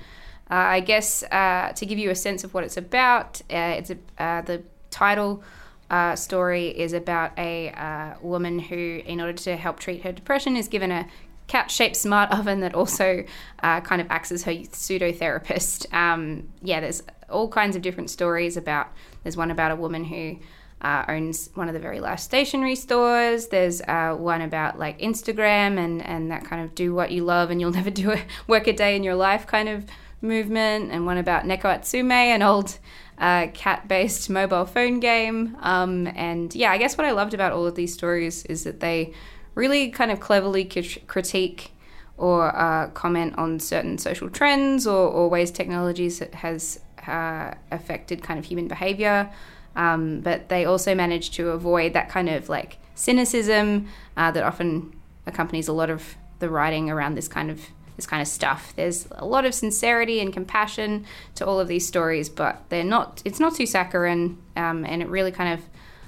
Uh, 0.51 0.77
I 0.77 0.81
guess 0.81 1.23
uh, 1.23 1.73
to 1.75 1.87
give 1.87 1.99
you 1.99 2.11
a 2.11 2.15
sense 2.15 2.45
of 2.45 2.53
what 2.53 2.65
it's 2.65 2.77
about, 2.77 3.41
uh, 3.51 3.77
it's 3.79 3.91
a, 3.91 3.97
the 4.19 4.63
title 4.91 5.43
uh, 5.91 6.17
story 6.17 6.69
is 6.69 6.93
about 6.93 7.39
a 7.39 7.71
uh, 7.71 8.15
woman 8.21 8.59
who, 8.59 9.03
in 9.05 9.21
order 9.21 9.33
to 9.33 9.57
help 9.57 9.79
treat 9.79 10.03
her 10.03 10.13
depression, 10.13 10.57
is 10.57 10.69
given 10.69 10.91
a 10.91 11.07
cat 11.47 11.71
shaped 11.71 11.97
smart 11.97 12.31
oven 12.39 12.61
that 12.61 12.75
also 12.75 13.25
uh, 13.63 13.81
kind 13.81 14.01
of 14.01 14.11
acts 14.11 14.33
as 14.33 14.43
her 14.45 14.55
pseudo 14.73 15.13
therapist. 15.13 15.93
Um, 15.93 16.49
yeah, 16.63 16.81
there's 16.81 17.03
all 17.31 17.49
kinds 17.49 17.77
of 17.77 17.83
different 17.83 18.11
stories 18.11 18.57
about. 18.57 18.89
There's 19.23 19.37
one 19.37 19.51
about 19.51 19.71
a 19.71 19.77
woman 19.77 20.05
who 20.05 20.39
uh, 20.83 21.05
owns 21.09 21.51
one 21.55 21.69
of 21.69 21.75
the 21.75 21.81
very 21.81 22.01
last 22.01 22.25
stationery 22.25 22.75
stores. 22.75 23.49
There's 23.49 23.81
uh, 23.83 24.15
one 24.19 24.43
about 24.43 24.79
like 24.79 24.99
Instagram 25.01 25.79
and, 25.79 26.05
and 26.05 26.31
that 26.31 26.45
kind 26.45 26.63
of 26.63 26.75
do 26.75 26.95
what 26.95 27.11
you 27.11 27.25
love 27.25 27.51
and 27.51 27.61
you'll 27.61 27.71
never 27.81 27.91
do 27.91 28.13
a 28.13 28.23
work 28.47 28.67
a 28.67 28.73
day 28.73 28.97
in 28.97 29.03
your 29.03 29.15
life 29.15 29.47
kind 29.47 29.69
of 29.69 29.87
movement, 30.27 30.91
and 30.91 31.07
one 31.07 31.19
about 31.19 31.45
Neko 31.45 31.65
Atsume, 31.65 32.11
an 32.13 32.43
old 32.43 32.79
uh, 33.19 33.49
cat 33.55 33.89
based 33.89 34.29
mobile 34.29 34.67
phone 34.67 35.01
game. 35.01 35.57
Um, 35.61 36.07
and 36.15 36.55
yeah, 36.55 36.71
I 36.71 36.79
guess 36.79 36.99
what 36.99 37.07
I 37.07 37.13
loved 37.13 37.35
about 37.35 37.53
all 37.53 37.67
of 37.67 37.75
these 37.75 37.93
stories 37.93 38.45
is 38.47 38.65
that 38.65 38.81
they 38.81 39.13
really 39.55 39.91
kind 39.91 40.11
of 40.11 40.21
cleverly 40.21 40.65
critique 41.07 41.73
or 42.19 42.55
uh, 42.57 42.89
comment 42.91 43.37
on 43.39 43.61
certain 43.61 43.99
social 43.99 44.31
trends 44.31 44.87
or, 44.87 45.09
or 45.09 45.29
ways 45.29 45.51
technologies 45.51 46.19
has 46.35 46.81
uh, 47.07 47.53
affected 47.71 48.23
kind 48.23 48.39
of 48.39 48.45
human 48.45 48.69
behavior. 48.69 49.31
Um, 49.75 50.21
but 50.21 50.49
they 50.49 50.65
also 50.65 50.95
manage 50.95 51.31
to 51.33 51.51
avoid 51.51 51.93
that 51.93 52.09
kind 52.09 52.29
of 52.29 52.49
like 52.49 52.79
cynicism 52.95 53.89
uh, 54.17 54.31
that 54.31 54.43
often 54.43 54.95
accompanies 55.27 55.69
a 55.69 55.73
lot 55.73 55.91
of 55.91 56.17
the 56.39 56.49
writing 56.49 56.91
around 56.91 57.15
this 57.15 57.29
kind 57.29 57.51
of 57.51 57.61
this 57.97 58.07
kind 58.07 58.23
of 58.23 58.29
stuff. 58.29 58.73
There's 58.77 59.09
a 59.13 59.25
lot 59.25 59.45
of 59.45 59.55
sincerity 59.55 60.21
and 60.21 60.33
compassion 60.33 61.07
to 61.35 61.47
all 61.47 61.59
of 61.59 61.69
these 61.69 61.87
stories, 61.87 62.29
but 62.29 62.63
they're 62.69 62.85
not. 62.85 63.23
It's 63.25 63.41
not 63.41 63.55
too 63.55 63.67
saccharine, 63.67 64.39
um, 64.55 64.85
and 64.85 65.03
it 65.03 65.09
really 65.09 65.33
kind 65.33 65.53
of 65.59 65.65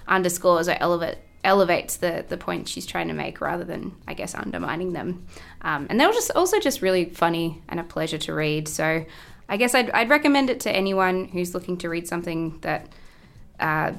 underscores 0.07 0.69
or 0.69 0.77
elevate, 0.81 1.19
elevates 1.45 1.97
the 1.97 2.25
the 2.29 2.37
point 2.37 2.69
she's 2.69 2.87
trying 2.87 3.09
to 3.09 3.15
make, 3.15 3.41
rather 3.41 3.65
than 3.65 3.97
I 4.07 4.15
guess 4.15 4.35
undermining 4.35 4.93
them. 4.93 5.27
Um, 5.63 5.87
and 5.91 5.99
they 5.99 6.07
were 6.07 6.13
just 6.13 6.31
also 6.37 6.61
just 6.61 6.83
really 6.83 7.07
funny 7.07 7.63
and 7.69 7.81
a 7.81 7.85
pleasure 7.85 8.19
to 8.19 8.35
read. 8.35 8.69
So 8.69 9.05
I 9.49 9.57
guess 9.57 9.75
I'd, 9.75 9.91
I'd 9.91 10.11
recommend 10.11 10.51
it 10.51 10.61
to 10.61 10.71
anyone 10.71 11.27
who's 11.27 11.55
looking 11.55 11.79
to 11.79 11.89
read 11.89 12.07
something 12.07 12.59
that 12.61 12.89
uh, 13.59 13.93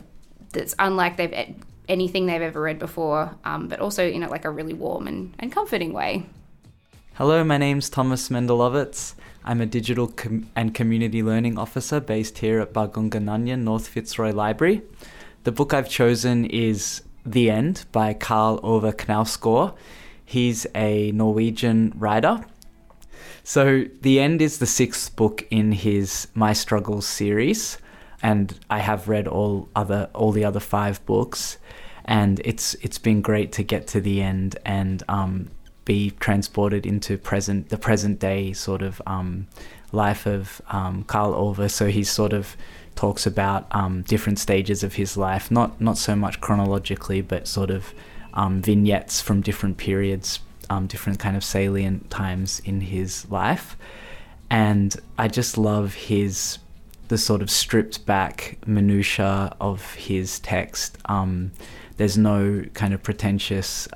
that's 0.54 0.76
unlike 0.78 1.18
they've 1.18 1.56
anything 1.88 2.28
they've 2.28 2.42
ever 2.42 2.62
read 2.62 2.78
before, 2.78 3.36
um, 3.44 3.68
but 3.68 3.80
also 3.80 4.08
in 4.08 4.22
a, 4.22 4.30
like 4.30 4.46
a 4.46 4.50
really 4.52 4.76
warm 4.76 5.08
and, 5.08 5.34
and 5.40 5.52
comforting 5.52 5.92
way. 5.92 6.24
Hello, 7.20 7.44
my 7.44 7.58
name's 7.58 7.90
Thomas 7.90 8.30
Mendelovitz. 8.30 9.14
I'm 9.44 9.60
a 9.60 9.66
digital 9.66 10.08
com- 10.08 10.50
and 10.56 10.74
community 10.74 11.22
learning 11.22 11.58
officer 11.58 12.00
based 12.00 12.38
here 12.38 12.62
at 12.62 12.72
Bargoonga 12.72 13.20
North 13.60 13.90
Fitzroy 13.90 14.32
Library. 14.32 14.84
The 15.44 15.52
book 15.52 15.74
I've 15.74 15.90
chosen 15.90 16.46
is 16.46 17.02
The 17.26 17.50
End 17.52 17.84
by 17.92 18.14
Karl 18.14 18.62
Ove 18.64 18.96
Knausgård. 18.96 19.76
He's 20.24 20.66
a 20.74 21.12
Norwegian 21.12 21.92
writer. 21.98 22.46
So, 23.44 23.84
The 24.00 24.22
End 24.22 24.42
is 24.42 24.60
the 24.60 24.66
sixth 24.66 25.14
book 25.18 25.46
in 25.52 25.74
his 25.74 26.30
My 26.36 26.54
Struggles 26.54 27.06
series, 27.06 27.80
and 28.24 28.58
I 28.70 28.80
have 28.80 29.10
read 29.10 29.28
all 29.28 29.68
other 29.76 30.10
all 30.14 30.32
the 30.32 30.46
other 30.46 30.62
five 30.62 31.06
books, 31.06 31.58
and 32.06 32.40
it's 32.46 32.76
it's 32.76 32.98
been 32.98 33.20
great 33.22 33.52
to 33.52 33.64
get 33.64 33.88
to 33.88 34.00
the 34.00 34.22
end 34.22 34.58
and 34.66 35.04
um, 35.10 35.50
be 35.90 36.12
transported 36.20 36.86
into 36.86 37.18
present 37.18 37.70
the 37.70 37.78
present 37.78 38.20
day 38.20 38.54
sort 38.54 38.84
of 38.84 39.02
um, 39.08 39.48
life 39.92 40.28
of 40.28 40.62
um, 40.70 41.04
Karl. 41.06 41.68
So 41.68 41.88
he 41.88 42.04
sort 42.04 42.32
of 42.32 42.56
talks 42.94 43.26
about 43.26 43.66
um, 43.72 44.04
different 44.04 44.38
stages 44.38 44.84
of 44.84 44.94
his 44.94 45.18
life, 45.18 45.50
not 45.50 45.82
not 45.82 45.98
so 45.98 46.16
much 46.16 46.40
chronologically, 46.42 47.22
but 47.22 47.48
sort 47.48 47.72
of 47.72 47.92
um, 48.36 48.62
vignettes 48.62 49.20
from 49.20 49.42
different 49.42 49.78
periods, 49.78 50.42
um, 50.70 50.86
different 50.86 51.18
kind 51.18 51.36
of 51.36 51.44
salient 51.44 52.12
times 52.12 52.62
in 52.66 52.82
his 52.82 53.28
life. 53.32 53.76
And 54.52 54.96
I 55.18 55.28
just 55.28 55.58
love 55.58 55.96
his 55.96 56.60
the 57.08 57.18
sort 57.18 57.42
of 57.42 57.50
stripped 57.50 58.06
back 58.06 58.60
minutia 58.68 59.56
of 59.60 59.96
his 59.96 60.40
text. 60.40 61.00
Um, 61.06 61.52
there's 61.98 62.16
no 62.16 62.64
kind 62.76 62.94
of 62.94 63.02
pretentious 63.02 63.88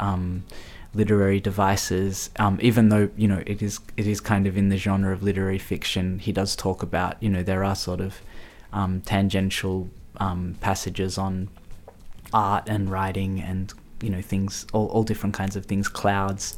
literary 0.93 1.39
devices. 1.39 2.29
Um, 2.37 2.59
even 2.61 2.89
though 2.89 3.09
you 3.15 3.27
know 3.27 3.43
it 3.45 3.61
is 3.61 3.79
it 3.97 4.07
is 4.07 4.19
kind 4.19 4.47
of 4.47 4.57
in 4.57 4.69
the 4.69 4.77
genre 4.77 5.13
of 5.13 5.23
literary 5.23 5.59
fiction, 5.59 6.19
he 6.19 6.31
does 6.31 6.55
talk 6.55 6.83
about 6.83 7.21
you 7.21 7.29
know 7.29 7.43
there 7.43 7.63
are 7.63 7.75
sort 7.75 8.01
of 8.01 8.21
um, 8.71 9.01
tangential 9.01 9.89
um, 10.17 10.55
passages 10.61 11.17
on 11.17 11.49
art 12.33 12.67
and 12.67 12.89
writing 12.89 13.39
and 13.39 13.73
you 14.01 14.09
know 14.09 14.21
things 14.21 14.65
all, 14.73 14.87
all 14.87 15.03
different 15.03 15.35
kinds 15.35 15.55
of 15.55 15.65
things, 15.65 15.87
clouds, 15.87 16.57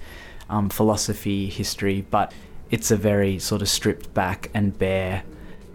um, 0.50 0.70
philosophy, 0.70 1.48
history, 1.48 2.06
but 2.10 2.34
it's 2.72 2.92
a 2.92 2.98
very 2.98 3.40
sort 3.40 3.62
of 3.62 3.70
stripped 3.70 4.14
back 4.14 4.50
and 4.54 4.78
bare 4.78 5.24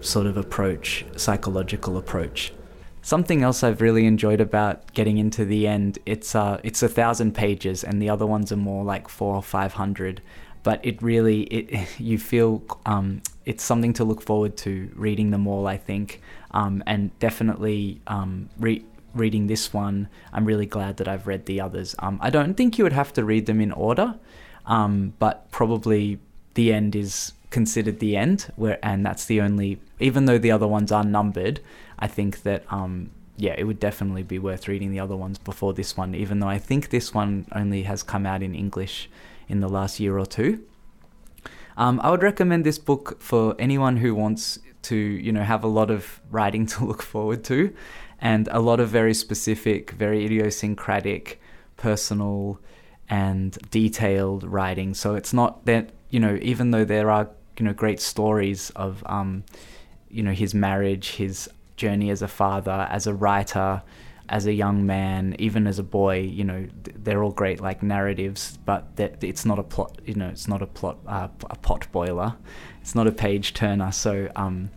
sort 0.00 0.26
of 0.26 0.36
approach, 0.36 1.04
psychological 1.16 1.96
approach 1.96 2.52
Something 3.10 3.42
else 3.42 3.64
I've 3.64 3.80
really 3.80 4.06
enjoyed 4.06 4.40
about 4.40 4.92
getting 4.92 5.18
into 5.18 5.44
the 5.44 5.66
end, 5.66 5.98
it's 6.06 6.36
uh, 6.36 6.60
it's 6.62 6.80
a 6.80 6.88
thousand 6.88 7.34
pages, 7.34 7.82
and 7.82 8.00
the 8.00 8.08
other 8.08 8.24
ones 8.24 8.52
are 8.52 8.56
more 8.56 8.84
like 8.84 9.08
four 9.08 9.34
or 9.34 9.42
five 9.42 9.72
hundred. 9.72 10.22
But 10.62 10.78
it 10.84 11.02
really, 11.02 11.42
it 11.42 11.88
you 11.98 12.18
feel 12.20 12.62
um, 12.86 13.20
it's 13.44 13.64
something 13.64 13.92
to 13.94 14.04
look 14.04 14.22
forward 14.22 14.56
to 14.58 14.92
reading 14.94 15.32
them 15.32 15.48
all. 15.48 15.66
I 15.66 15.76
think, 15.76 16.20
um, 16.52 16.84
and 16.86 17.10
definitely 17.18 18.00
um, 18.06 18.48
re- 18.60 18.84
reading 19.12 19.48
this 19.48 19.74
one, 19.74 20.08
I'm 20.32 20.44
really 20.44 20.66
glad 20.66 20.98
that 20.98 21.08
I've 21.08 21.26
read 21.26 21.46
the 21.46 21.60
others. 21.60 21.96
Um, 21.98 22.16
I 22.22 22.30
don't 22.30 22.54
think 22.54 22.78
you 22.78 22.84
would 22.84 22.92
have 22.92 23.12
to 23.14 23.24
read 23.24 23.46
them 23.46 23.60
in 23.60 23.72
order, 23.72 24.20
um, 24.66 25.14
but 25.18 25.50
probably 25.50 26.20
the 26.54 26.72
end 26.72 26.94
is 26.94 27.32
considered 27.50 27.98
the 27.98 28.16
end, 28.16 28.52
where 28.54 28.78
and 28.84 29.04
that's 29.04 29.24
the 29.24 29.40
only. 29.40 29.80
Even 29.98 30.26
though 30.26 30.38
the 30.38 30.52
other 30.52 30.68
ones 30.68 30.92
are 30.92 31.04
numbered, 31.04 31.60
I 32.00 32.06
think 32.06 32.42
that 32.42 32.64
um, 32.70 33.10
yeah, 33.36 33.54
it 33.56 33.64
would 33.64 33.80
definitely 33.80 34.22
be 34.22 34.38
worth 34.38 34.68
reading 34.68 34.90
the 34.90 35.00
other 35.00 35.16
ones 35.16 35.38
before 35.38 35.72
this 35.72 35.96
one, 35.96 36.14
even 36.14 36.40
though 36.40 36.48
I 36.48 36.58
think 36.58 36.90
this 36.90 37.14
one 37.14 37.46
only 37.52 37.84
has 37.84 38.02
come 38.02 38.26
out 38.26 38.42
in 38.42 38.54
English 38.54 39.08
in 39.48 39.60
the 39.60 39.68
last 39.68 39.98
year 39.98 40.18
or 40.18 40.26
two. 40.26 40.64
Um, 41.76 42.00
I 42.02 42.10
would 42.10 42.22
recommend 42.22 42.64
this 42.64 42.78
book 42.78 43.20
for 43.22 43.54
anyone 43.58 43.96
who 43.96 44.14
wants 44.14 44.58
to, 44.82 44.96
you 44.96 45.32
know, 45.32 45.42
have 45.42 45.64
a 45.64 45.68
lot 45.68 45.90
of 45.90 46.20
writing 46.30 46.66
to 46.72 46.84
look 46.84 47.02
forward 47.02 47.42
to, 47.44 47.74
and 48.20 48.48
a 48.52 48.60
lot 48.60 48.80
of 48.80 48.88
very 48.90 49.14
specific, 49.14 49.92
very 49.92 50.24
idiosyncratic, 50.24 51.40
personal, 51.76 52.60
and 53.08 53.58
detailed 53.70 54.44
writing. 54.44 54.94
So 54.94 55.14
it's 55.14 55.32
not 55.32 55.64
that 55.64 55.90
you 56.10 56.20
know, 56.20 56.38
even 56.42 56.72
though 56.72 56.84
there 56.84 57.10
are 57.10 57.30
you 57.58 57.64
know 57.64 57.72
great 57.72 58.00
stories 58.00 58.70
of 58.70 59.02
um, 59.06 59.44
you 60.10 60.22
know 60.22 60.32
his 60.32 60.54
marriage, 60.54 61.12
his 61.12 61.48
journey 61.80 62.10
as 62.10 62.22
a 62.22 62.28
father, 62.28 62.86
as 62.90 63.06
a 63.06 63.14
writer, 63.14 63.82
as 64.28 64.46
a 64.46 64.52
young 64.52 64.86
man, 64.86 65.34
even 65.38 65.66
as 65.66 65.78
a 65.78 65.82
boy, 65.82 66.20
you 66.20 66.44
know, 66.44 66.68
they're 67.04 67.22
all 67.24 67.32
great 67.32 67.60
like 67.60 67.82
narratives, 67.82 68.58
but 68.64 68.86
it's 68.98 69.44
not 69.44 69.58
a 69.58 69.62
plot, 69.64 69.98
you 70.04 70.14
know, 70.14 70.28
it's 70.28 70.46
not 70.46 70.62
a 70.62 70.66
plot, 70.66 70.98
uh, 71.08 71.28
a 71.50 71.56
pot 71.56 71.90
boiler, 71.90 72.36
it's 72.80 72.94
not 72.94 73.06
a 73.08 73.12
page 73.12 73.54
turner. 73.54 73.90
So 73.90 74.30
um, 74.36 74.70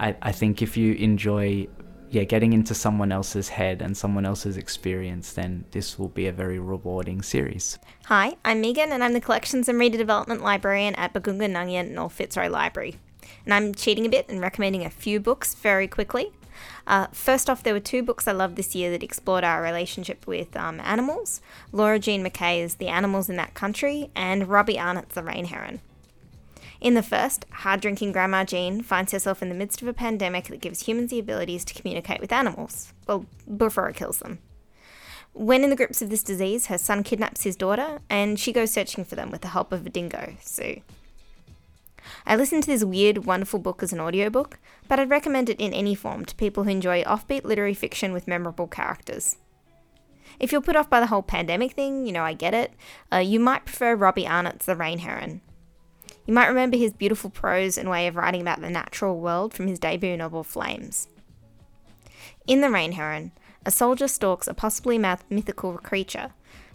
I, 0.00 0.16
I 0.22 0.32
think 0.32 0.60
if 0.60 0.76
you 0.76 0.94
enjoy, 0.94 1.68
yeah, 2.10 2.24
getting 2.24 2.52
into 2.52 2.74
someone 2.74 3.12
else's 3.12 3.48
head 3.48 3.80
and 3.80 3.96
someone 3.96 4.26
else's 4.26 4.56
experience, 4.56 5.34
then 5.34 5.64
this 5.70 5.98
will 5.98 6.08
be 6.08 6.26
a 6.26 6.32
very 6.32 6.58
rewarding 6.58 7.22
series. 7.22 7.78
Hi, 8.06 8.36
I'm 8.44 8.60
Megan, 8.60 8.90
and 8.90 9.04
I'm 9.04 9.12
the 9.12 9.20
Collections 9.20 9.68
and 9.68 9.78
Reader 9.78 9.98
Development 9.98 10.42
Librarian 10.42 10.96
at 10.96 11.12
Bargoonga 11.14 11.48
Nganjin 11.48 11.92
North 11.92 12.14
Fitzroy 12.14 12.48
Library. 12.48 12.96
And 13.44 13.54
I'm 13.54 13.72
cheating 13.72 14.06
a 14.06 14.08
bit 14.08 14.28
and 14.28 14.40
recommending 14.40 14.84
a 14.84 14.90
few 14.90 15.20
books 15.20 15.54
very 15.54 15.86
quickly. 15.86 16.32
Uh, 16.86 17.06
first 17.12 17.50
off, 17.50 17.62
there 17.62 17.74
were 17.74 17.80
two 17.80 18.02
books 18.02 18.28
I 18.28 18.32
loved 18.32 18.56
this 18.56 18.74
year 18.74 18.90
that 18.90 19.02
explored 19.02 19.44
our 19.44 19.62
relationship 19.62 20.26
with 20.26 20.56
um, 20.56 20.80
animals 20.80 21.40
Laura 21.72 21.98
Jean 21.98 22.24
McKay's 22.24 22.76
The 22.76 22.88
Animals 22.88 23.28
in 23.28 23.36
That 23.36 23.54
Country 23.54 24.10
and 24.14 24.48
Robbie 24.48 24.78
Arnott's 24.78 25.14
The 25.14 25.22
Rain 25.22 25.46
Heron. 25.46 25.80
In 26.80 26.94
the 26.94 27.02
first, 27.02 27.46
hard 27.50 27.80
drinking 27.80 28.12
Grandma 28.12 28.44
Jean 28.44 28.82
finds 28.82 29.12
herself 29.12 29.42
in 29.42 29.48
the 29.48 29.54
midst 29.54 29.80
of 29.80 29.88
a 29.88 29.94
pandemic 29.94 30.48
that 30.48 30.60
gives 30.60 30.86
humans 30.86 31.10
the 31.10 31.18
abilities 31.18 31.64
to 31.64 31.74
communicate 31.74 32.20
with 32.20 32.32
animals, 32.32 32.92
well, 33.06 33.26
before 33.56 33.88
it 33.88 33.96
kills 33.96 34.18
them. 34.18 34.38
When 35.32 35.64
in 35.64 35.70
the 35.70 35.76
grips 35.76 36.00
of 36.00 36.10
this 36.10 36.22
disease, 36.22 36.66
her 36.66 36.78
son 36.78 37.02
kidnaps 37.02 37.42
his 37.42 37.56
daughter 37.56 37.98
and 38.08 38.38
she 38.40 38.52
goes 38.52 38.70
searching 38.70 39.04
for 39.04 39.16
them 39.16 39.30
with 39.30 39.42
the 39.42 39.48
help 39.48 39.72
of 39.72 39.84
a 39.84 39.90
dingo, 39.90 40.36
Sue. 40.40 40.80
I 42.26 42.36
listened 42.36 42.64
to 42.64 42.70
this 42.70 42.84
weird, 42.84 43.26
wonderful 43.26 43.58
book 43.58 43.82
as 43.82 43.92
an 43.92 44.00
audiobook, 44.00 44.58
but 44.88 44.98
I'd 44.98 45.10
recommend 45.10 45.48
it 45.48 45.60
in 45.60 45.72
any 45.72 45.94
form 45.94 46.24
to 46.24 46.34
people 46.34 46.64
who 46.64 46.70
enjoy 46.70 47.02
offbeat 47.04 47.44
literary 47.44 47.74
fiction 47.74 48.12
with 48.12 48.28
memorable 48.28 48.66
characters. 48.66 49.36
If 50.38 50.52
you're 50.52 50.60
put 50.60 50.76
off 50.76 50.90
by 50.90 51.00
the 51.00 51.06
whole 51.06 51.22
pandemic 51.22 51.72
thing, 51.72 52.06
you 52.06 52.12
know, 52.12 52.24
I 52.24 52.34
get 52.34 52.54
it, 52.54 52.72
uh, 53.12 53.18
you 53.18 53.40
might 53.40 53.64
prefer 53.64 53.94
Robbie 53.94 54.26
Arnott's 54.26 54.66
The 54.66 54.76
Rain 54.76 54.98
Heron. 54.98 55.40
You 56.26 56.34
might 56.34 56.48
remember 56.48 56.76
his 56.76 56.92
beautiful 56.92 57.30
prose 57.30 57.78
and 57.78 57.88
way 57.88 58.06
of 58.06 58.16
writing 58.16 58.40
about 58.40 58.60
the 58.60 58.68
natural 58.68 59.18
world 59.18 59.54
from 59.54 59.68
his 59.68 59.78
debut 59.78 60.16
novel 60.16 60.42
Flames. 60.42 61.08
In 62.46 62.60
The 62.60 62.70
Rain 62.70 62.92
Heron, 62.92 63.32
a 63.64 63.70
soldier 63.70 64.08
stalks 64.08 64.46
a 64.46 64.54
possibly 64.54 64.98
mythical 64.98 65.78
creature, 65.78 66.32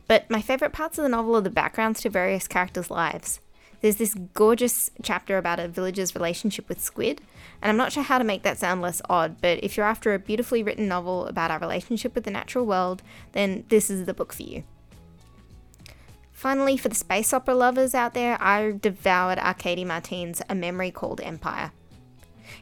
but 0.08 0.30
my 0.30 0.42
favourite 0.42 0.74
parts 0.74 0.98
of 0.98 1.04
the 1.04 1.10
novel 1.10 1.36
are 1.36 1.42
the 1.42 1.50
backgrounds 1.50 2.02
to 2.02 2.10
various 2.10 2.48
characters' 2.48 2.90
lives. 2.90 3.40
There's 3.82 3.96
this 3.96 4.14
gorgeous 4.34 4.92
chapter 5.02 5.38
about 5.38 5.60
a 5.60 5.68
villager's 5.68 6.14
relationship 6.14 6.70
with 6.70 6.80
squid, 6.80 7.20
and 7.62 7.70
I'm 7.70 7.78
not 7.78 7.92
sure 7.92 8.04
how 8.04 8.20
to 8.20 8.24
make 8.24 8.44
that 8.44 8.60
sound 8.60 8.82
less 8.82 9.02
odd, 9.10 9.42
but 9.42 9.64
if 9.64 9.76
you're 9.76 9.86
after 9.86 10.14
a 10.14 10.20
beautifully 10.20 10.62
written 10.62 10.88
novel 10.88 11.26
about 11.26 11.50
our 11.50 11.58
relationship 11.58 12.14
with 12.14 12.24
the 12.24 12.32
natural 12.32 12.66
world, 12.66 13.02
then 13.32 13.66
this 13.70 13.90
is 13.90 14.06
the 14.06 14.14
book 14.14 14.34
for 14.34 14.44
you. 14.44 14.64
Finally, 16.32 16.78
for 16.78 16.90
the 16.90 16.96
space 16.96 17.34
opera 17.34 17.56
lovers 17.56 17.96
out 17.96 18.14
there, 18.14 18.38
I 18.42 18.72
devoured 18.72 19.40
Arkady 19.40 19.84
Martine's 19.84 20.44
A 20.48 20.56
Memory 20.56 20.92
Called 20.92 21.20
Empire. 21.22 21.72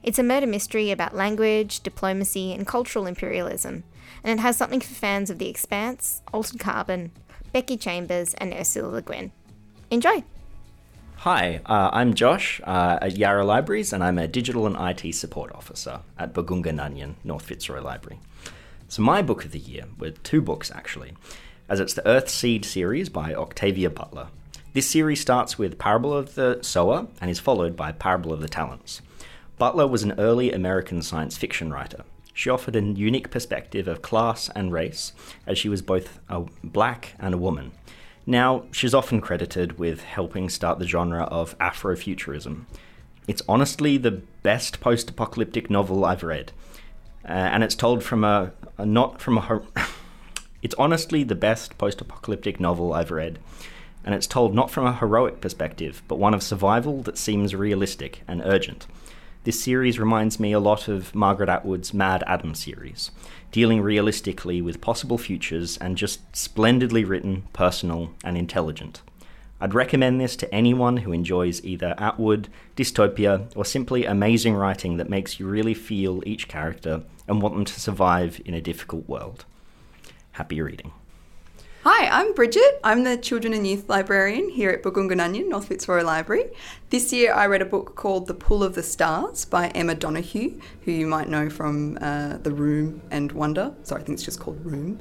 It's 0.03 0.19
a 0.19 0.23
murder 0.23 0.47
mystery 0.47 0.91
about 0.91 1.15
language, 1.15 1.81
diplomacy, 1.81 2.53
and 2.53 2.65
cultural 2.65 3.07
imperialism, 3.07 3.83
and 4.23 4.39
it 4.39 4.41
has 4.41 4.55
something 4.55 4.79
for 4.79 4.93
fans 4.93 5.29
of 5.29 5.38
The 5.38 5.49
Expanse, 5.49 6.21
Altered 6.33 6.59
Carbon, 6.59 7.11
Becky 7.51 7.75
Chambers, 7.75 8.33
and 8.35 8.53
Ursula 8.53 8.88
Le 8.88 9.01
Guin. 9.01 9.31
Enjoy! 9.91 10.23
Hi, 11.23 11.59
uh, 11.65 11.89
I'm 11.91 12.13
Josh 12.13 12.61
uh, 12.63 12.97
at 13.01 13.17
Yarra 13.17 13.43
Libraries, 13.43 13.91
and 13.91 14.01
I'm 14.01 14.17
a 14.17 14.25
digital 14.25 14.65
and 14.65 14.77
IT 14.79 15.13
support 15.15 15.53
officer 15.53 15.99
at 16.17 16.33
Bargoonga 16.33 16.71
Nganjin, 16.71 17.15
North 17.25 17.43
Fitzroy 17.43 17.81
Library. 17.81 18.21
So, 18.88 19.01
my 19.01 19.21
book 19.21 19.43
of 19.43 19.51
the 19.51 19.59
year 19.59 19.83
were 19.97 20.11
two 20.11 20.41
books 20.41 20.71
actually, 20.71 21.17
as 21.67 21.81
it's 21.81 21.93
the 21.93 22.07
Earth 22.07 22.29
Seed 22.29 22.63
series 22.63 23.09
by 23.09 23.33
Octavia 23.33 23.89
Butler. 23.89 24.29
This 24.71 24.89
series 24.89 25.19
starts 25.19 25.57
with 25.57 25.77
Parable 25.77 26.13
of 26.13 26.35
the 26.35 26.59
Sower 26.61 27.07
and 27.19 27.29
is 27.29 27.38
followed 27.38 27.75
by 27.75 27.91
Parable 27.91 28.31
of 28.31 28.39
the 28.39 28.47
Talents. 28.47 29.01
Butler 29.57 29.88
was 29.88 30.03
an 30.03 30.17
early 30.17 30.53
American 30.53 31.01
science 31.01 31.35
fiction 31.35 31.69
writer. 31.69 32.05
She 32.33 32.49
offered 32.49 32.77
a 32.77 32.81
unique 32.81 33.29
perspective 33.29 33.89
of 33.89 34.01
class 34.01 34.49
and 34.55 34.71
race, 34.71 35.11
as 35.45 35.57
she 35.57 35.67
was 35.67 35.81
both 35.81 36.21
a 36.29 36.45
black 36.63 37.15
and 37.19 37.33
a 37.33 37.38
woman. 37.38 37.73
Now, 38.29 38.65
she's 38.71 38.93
often 38.93 39.21
credited 39.21 39.79
with 39.79 40.03
helping 40.03 40.50
start 40.50 40.77
the 40.77 40.86
genre 40.86 41.24
of 41.24 41.57
Afrofuturism. 41.57 42.65
It's 43.27 43.41
honestly 43.50 43.98
the 43.98 44.21
best 44.43 44.79
post 44.79 45.09
apocalyptic 45.09 45.71
novel 45.71 46.05
I've 46.05 46.21
read. 46.21 46.51
Uh, 47.27 47.31
and 47.31 47.63
it's 47.63 47.74
told 47.74 48.03
from 48.03 48.24
a, 48.24 48.51
a 48.77 48.86
not 48.86 49.19
from 49.19 49.39
a. 49.39 49.62
It's 50.62 50.75
honestly 50.77 51.24
the 51.24 51.33
best 51.33 51.79
post 51.79 52.01
apocalyptic 52.01 52.59
novel 52.59 52.93
I've 52.93 53.09
read. 53.09 53.39
And 54.03 54.13
it's 54.13 54.27
told 54.27 54.53
not 54.53 54.69
from 54.69 54.86
a 54.86 54.93
heroic 54.93 55.41
perspective, 55.41 56.03
but 56.07 56.19
one 56.19 56.36
of 56.36 56.43
survival 56.43 57.01
that 57.03 57.17
seems 57.17 57.55
realistic 57.55 58.21
and 58.27 58.43
urgent. 58.45 58.86
This 59.45 59.63
series 59.63 59.98
reminds 59.98 60.39
me 60.39 60.51
a 60.51 60.59
lot 60.59 60.88
of 60.88 61.15
Margaret 61.15 61.50
Atwood's 61.50 61.93
MaddAddam 61.93 62.55
series, 62.55 63.09
dealing 63.51 63.82
realistically 63.82 64.62
with 64.62 64.82
possible 64.82 65.18
futures 65.18 65.77
and 65.77 65.98
just 65.98 66.22
splendidly 66.36 67.03
written, 67.03 67.44
personal, 67.53 68.12
and 68.24 68.38
intelligent. 68.38 69.01
I'd 69.62 69.74
recommend 69.74 70.22
this 70.22 70.36
to 70.38 70.53
anyone 70.56 70.98
who 70.98 71.12
enjoys 71.12 71.63
either 71.65 71.94
Atwood, 71.98 72.48
dystopia, 72.77 73.51
or 73.56 73.65
simply 73.65 74.06
amazing 74.06 74.56
writing 74.56 74.98
that 74.98 75.10
makes 75.10 75.39
you 75.39 75.48
really 75.48 75.74
feel 75.74 76.24
each 76.25 76.48
character 76.48 77.03
and 77.27 77.41
want 77.41 77.56
them 77.56 77.65
to 77.65 77.79
survive 77.79 78.39
in 78.46 78.53
a 78.53 78.62
difficult 78.62 79.08
world. 79.10 79.44
Happy 80.34 80.62
reading. 80.62 80.94
Hi, 81.83 82.09
I'm 82.09 82.33
Bridget. 82.33 82.81
I'm 82.83 83.05
the 83.05 83.15
Children 83.15 83.53
and 83.53 83.65
Youth 83.65 83.88
Librarian 83.88 84.50
here 84.50 84.69
at 84.69 84.83
Bargoonga 84.83 85.13
Nganjin, 85.13 85.48
North 85.48 85.69
Fitzroy 85.69 86.03
Library. 86.03 86.50
This 86.89 87.13
year 87.13 87.33
I 87.33 87.45
read 87.45 87.62
a 87.62 87.65
book 87.65 87.95
called 87.95 88.27
The 88.27 88.33
Pull 88.33 88.65
of 88.65 88.75
the 88.75 88.83
Stars 88.83 89.45
by 89.45 89.69
Emma 89.69 89.95
Donoghue, 89.95 90.59
who 90.83 90.91
you 90.91 91.07
might 91.07 91.29
know 91.29 91.50
from 91.50 91.98
uh, 92.01 92.36
The 92.39 92.51
Room 92.51 93.01
and 93.12 93.31
Wonder. 93.31 93.74
Sorry, 93.83 94.01
I 94.01 94.03
think 94.03 94.17
it's 94.17 94.25
just 94.25 94.41
called 94.41 94.59
Room. 94.65 95.00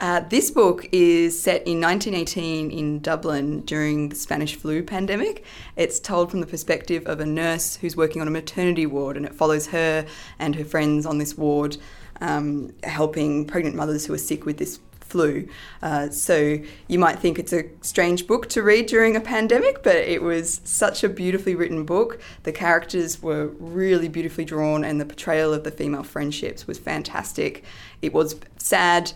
Uh, 0.00 0.18
this 0.28 0.50
book 0.50 0.88
is 0.90 1.40
set 1.40 1.64
in 1.64 1.80
1918 1.80 2.72
in 2.72 2.98
Dublin 2.98 3.60
during 3.60 4.08
the 4.08 4.16
Spanish 4.16 4.56
flu 4.56 4.82
pandemic. 4.82 5.44
It's 5.76 6.00
told 6.00 6.28
from 6.28 6.40
the 6.40 6.46
perspective 6.48 7.06
of 7.06 7.20
a 7.20 7.26
nurse 7.26 7.76
who's 7.76 7.96
working 7.96 8.20
on 8.20 8.26
a 8.26 8.32
maternity 8.32 8.86
ward, 8.86 9.16
and 9.16 9.24
it 9.24 9.32
follows 9.32 9.68
her 9.68 10.06
and 10.40 10.56
her 10.56 10.64
friends 10.64 11.06
on 11.06 11.18
this 11.18 11.38
ward, 11.38 11.76
um, 12.20 12.74
helping 12.82 13.46
pregnant 13.46 13.76
mothers 13.76 14.06
who 14.06 14.12
are 14.12 14.18
sick 14.18 14.44
with 14.44 14.58
this 14.58 14.80
flu. 15.16 15.48
Uh, 15.80 16.10
so 16.10 16.58
you 16.88 16.98
might 16.98 17.18
think 17.18 17.38
it's 17.38 17.54
a 17.54 17.64
strange 17.80 18.26
book 18.26 18.50
to 18.50 18.62
read 18.62 18.84
during 18.84 19.16
a 19.16 19.20
pandemic, 19.20 19.82
but 19.82 19.96
it 19.96 20.22
was 20.22 20.60
such 20.64 21.02
a 21.02 21.08
beautifully 21.08 21.54
written 21.54 21.84
book. 21.84 22.20
The 22.42 22.52
characters 22.52 23.22
were 23.22 23.46
really 23.58 24.08
beautifully 24.08 24.44
drawn, 24.44 24.84
and 24.84 25.00
the 25.00 25.06
portrayal 25.06 25.54
of 25.54 25.64
the 25.64 25.70
female 25.70 26.02
friendships 26.02 26.66
was 26.66 26.78
fantastic. 26.78 27.64
It 28.02 28.12
was 28.12 28.36
sad. 28.58 29.12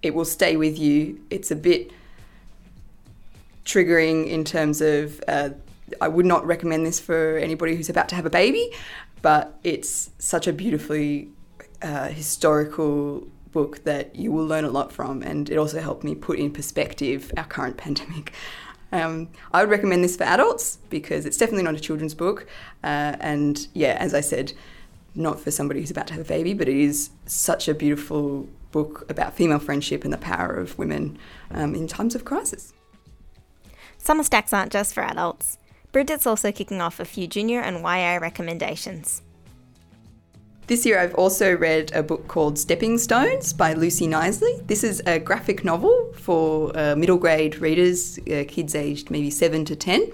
It 0.00 0.14
will 0.14 0.24
stay 0.24 0.56
with 0.56 0.78
you. 0.78 1.20
It's 1.28 1.50
a 1.50 1.56
bit 1.56 1.90
triggering 3.66 4.26
in 4.26 4.44
terms 4.44 4.80
of. 4.80 5.22
Uh, 5.28 5.50
I 6.00 6.08
would 6.08 6.24
not 6.24 6.46
recommend 6.46 6.86
this 6.86 6.98
for 6.98 7.36
anybody 7.36 7.76
who's 7.76 7.90
about 7.90 8.08
to 8.08 8.14
have 8.14 8.24
a 8.24 8.30
baby, 8.30 8.72
but 9.20 9.58
it's 9.62 10.08
such 10.18 10.46
a 10.46 10.52
beautifully 10.52 11.28
uh, 11.82 12.08
historical 12.08 13.28
book 13.52 13.84
that 13.84 14.16
you 14.16 14.32
will 14.32 14.46
learn 14.46 14.64
a 14.64 14.70
lot 14.70 14.92
from, 14.92 15.22
and 15.22 15.48
it 15.50 15.56
also 15.56 15.80
helped 15.80 16.04
me 16.04 16.14
put 16.14 16.38
in 16.38 16.50
perspective 16.50 17.32
our 17.36 17.44
current 17.44 17.76
pandemic. 17.84 18.32
Um, 18.90 19.30
I 19.52 19.62
would 19.62 19.70
recommend 19.70 20.04
this 20.04 20.16
for 20.16 20.24
adults 20.24 20.78
because 20.90 21.24
it's 21.24 21.38
definitely 21.38 21.64
not 21.64 21.74
a 21.74 21.80
children's 21.80 22.14
book, 22.14 22.46
uh, 22.84 23.16
and 23.20 23.66
yeah, 23.72 23.96
as 23.98 24.14
I 24.14 24.20
said, 24.20 24.52
not 25.14 25.40
for 25.40 25.50
somebody 25.50 25.80
who's 25.80 25.90
about 25.90 26.06
to 26.08 26.14
have 26.14 26.22
a 26.22 26.28
baby, 26.28 26.54
but 26.54 26.68
it 26.68 26.76
is 26.76 27.10
such 27.26 27.68
a 27.68 27.74
beautiful 27.74 28.48
book 28.70 29.04
about 29.10 29.34
female 29.34 29.58
friendship 29.58 30.04
and 30.04 30.12
the 30.12 30.18
power 30.18 30.54
of 30.54 30.78
women 30.78 31.18
um, 31.50 31.74
in 31.74 31.86
times 31.86 32.14
of 32.14 32.24
crisis. 32.24 32.72
Summer 33.98 34.24
stacks 34.24 34.52
aren't 34.52 34.72
just 34.72 34.94
for 34.94 35.02
adults. 35.02 35.58
Bridget's 35.92 36.26
also 36.26 36.50
kicking 36.50 36.80
off 36.80 36.98
a 36.98 37.04
few 37.04 37.26
junior 37.26 37.60
and 37.60 37.82
YA 37.82 38.16
recommendations. 38.16 39.22
This 40.68 40.86
year, 40.86 41.00
I've 41.00 41.14
also 41.16 41.56
read 41.56 41.90
a 41.92 42.04
book 42.04 42.28
called 42.28 42.56
Stepping 42.56 42.96
Stones 42.96 43.52
by 43.52 43.72
Lucy 43.72 44.06
Knisley. 44.06 44.64
This 44.68 44.84
is 44.84 45.02
a 45.06 45.18
graphic 45.18 45.64
novel 45.64 46.12
for 46.14 46.70
uh, 46.78 46.94
middle 46.94 47.18
grade 47.18 47.58
readers, 47.58 48.16
uh, 48.20 48.44
kids 48.46 48.76
aged 48.76 49.10
maybe 49.10 49.28
7 49.28 49.64
to 49.64 49.74
10. 49.74 50.12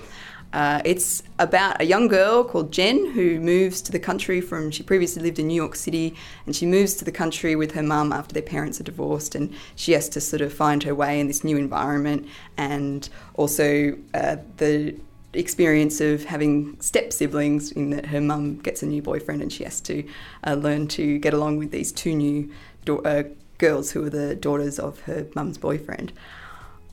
Uh, 0.55 0.81
it's 0.87 1.23
about 1.39 1.79
a 1.83 1.85
young 1.85 2.09
girl 2.09 2.43
called 2.43 2.73
Jen 2.73 3.11
who 3.13 3.39
moves 3.39 3.83
to 3.83 3.93
the 3.93 3.99
country 3.99 4.41
from, 4.41 4.71
she 4.71 4.83
previously 4.83 5.23
lived 5.23 5.39
in 5.39 5.49
New 5.49 5.55
York 5.55 5.77
City, 5.77 6.15
and 6.47 6.57
she 6.57 6.65
moves 6.65 6.95
to 6.95 7.05
the 7.05 7.13
country 7.13 7.55
with 7.55 7.73
her 7.73 7.83
mum 7.83 8.11
after 8.11 8.33
their 8.33 8.43
parents 8.43 8.81
are 8.81 8.85
divorced, 8.85 9.35
and 9.35 9.53
she 9.77 9.93
has 9.93 10.09
to 10.09 10.21
sort 10.21 10.41
of 10.41 10.51
find 10.51 10.83
her 10.85 10.95
way 10.95 11.21
in 11.21 11.27
this 11.27 11.45
new 11.45 11.59
environment. 11.59 12.27
And 12.57 13.07
also, 13.35 13.99
uh, 14.15 14.37
the 14.57 14.97
experience 15.39 16.01
of 16.01 16.25
having 16.25 16.81
step 16.81 17.13
siblings 17.13 17.73
in 17.73 17.91
that 17.91 18.07
her 18.07 18.21
mum 18.21 18.57
gets 18.59 18.83
a 18.83 18.87
new 18.87 19.01
boyfriend 19.01 19.41
and 19.41 19.53
she 19.53 19.65
has 19.65 19.81
to 19.83 20.05
uh, 20.47 20.55
learn 20.55 20.89
to 20.89 21.19
get 21.19 21.33
along 21.33 21.59
with 21.59 21.71
these 21.71 21.93
two 21.93 22.15
new 22.15 22.51
do- 22.85 23.03
uh, 23.03 23.23
girls 23.59 23.93
who 23.93 24.05
are 24.05 24.11
the 24.11 24.35
daughters 24.35 24.79
of 24.79 25.01
her 25.03 25.27
mum's 25.35 25.59
boyfriend. 25.59 26.13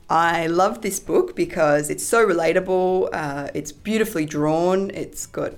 I 0.08 0.46
love 0.46 0.82
this 0.82 1.00
book 1.00 1.34
because 1.34 1.90
it's 1.90 2.04
so 2.04 2.24
relatable, 2.26 3.08
uh, 3.12 3.50
it's 3.54 3.72
beautifully 3.72 4.24
drawn, 4.24 4.90
it's 4.90 5.26
got 5.26 5.54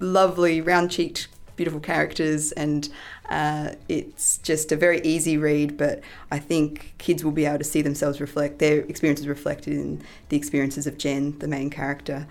lovely 0.00 0.60
round 0.60 0.90
cheeked, 0.90 1.28
beautiful 1.54 1.78
characters, 1.78 2.50
and 2.52 2.88
uh, 3.30 3.74
it's 3.88 4.38
just 4.38 4.72
a 4.72 4.76
very 4.76 5.00
easy 5.02 5.38
read. 5.38 5.76
But 5.76 6.02
I 6.30 6.38
think 6.38 6.94
kids 6.98 7.24
will 7.24 7.32
be 7.32 7.46
able 7.46 7.58
to 7.58 7.64
see 7.64 7.82
themselves 7.82 8.20
reflect, 8.20 8.58
their 8.58 8.80
experiences 8.80 9.26
reflected 9.26 9.74
in 9.74 10.02
the 10.28 10.36
experiences 10.36 10.86
of 10.86 10.98
Jen, 10.98 11.38
the 11.38 11.48
main 11.48 11.70
character. 11.70 12.26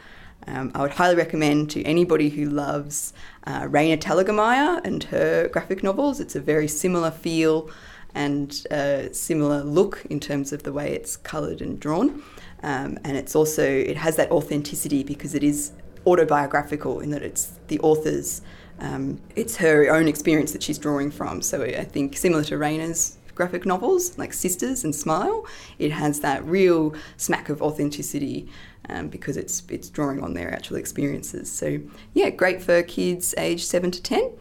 Um, 0.48 0.72
I 0.74 0.82
would 0.82 0.92
highly 0.92 1.16
recommend 1.16 1.70
to 1.72 1.84
anybody 1.84 2.30
who 2.30 2.46
loves 2.46 3.14
uh, 3.46 3.64
Raina 3.64 3.98
Telgemeier 3.98 4.82
and 4.84 5.04
her 5.06 5.48
graphic 5.50 5.84
novels. 5.84 6.20
It's 6.20 6.36
a 6.36 6.40
very 6.40 6.68
similar 6.68 7.12
feel 7.12 7.70
and 8.16 8.66
a 8.72 9.14
similar 9.14 9.64
look 9.64 10.06
in 10.10 10.20
terms 10.20 10.52
of 10.52 10.64
the 10.64 10.74
way 10.74 10.92
it's 10.92 11.16
coloured 11.18 11.62
and 11.62 11.80
drawn. 11.80 12.24
Um, 12.64 12.98
and 13.04 13.16
it's 13.16 13.36
also, 13.36 13.64
it 13.64 13.98
has 13.98 14.16
that 14.16 14.32
authenticity 14.32 15.04
because 15.04 15.36
it 15.36 15.44
is 15.44 15.72
autobiographical 16.06 17.00
in 17.00 17.12
that 17.12 17.22
it's 17.22 17.54
the 17.68 17.80
author's, 17.82 18.42
um, 18.80 19.20
it's 19.36 19.58
her 19.58 19.90
own 19.90 20.08
experience 20.08 20.52
that 20.52 20.64
she's 20.64 20.78
drawing 20.78 21.12
from. 21.12 21.42
So 21.42 21.64
I 21.64 21.84
think 21.84 22.18
similar 22.18 22.44
to 22.46 22.56
Raina's 22.56 23.18
graphic 23.36 23.66
novels 23.66 24.18
like 24.18 24.34
Sisters 24.34 24.84
and 24.84 24.94
Smile, 24.94 25.46
it 25.78 25.92
has 25.92 26.20
that 26.20 26.44
real 26.46 26.94
smack 27.18 27.50
of 27.50 27.62
authenticity 27.62 28.50
um, 28.90 29.08
because 29.08 29.38
it's 29.38 29.64
it's 29.70 29.90
drawing 29.90 30.24
on 30.24 30.34
their 30.34 30.54
actual 30.54 30.78
experiences. 30.78 31.52
So 31.52 31.80
yeah, 32.14 32.30
great 32.30 32.62
for 32.62 32.84
kids 32.84 33.34
aged 33.38 33.66
seven 33.66 33.92
to 33.92 34.02
ten. 34.02 34.32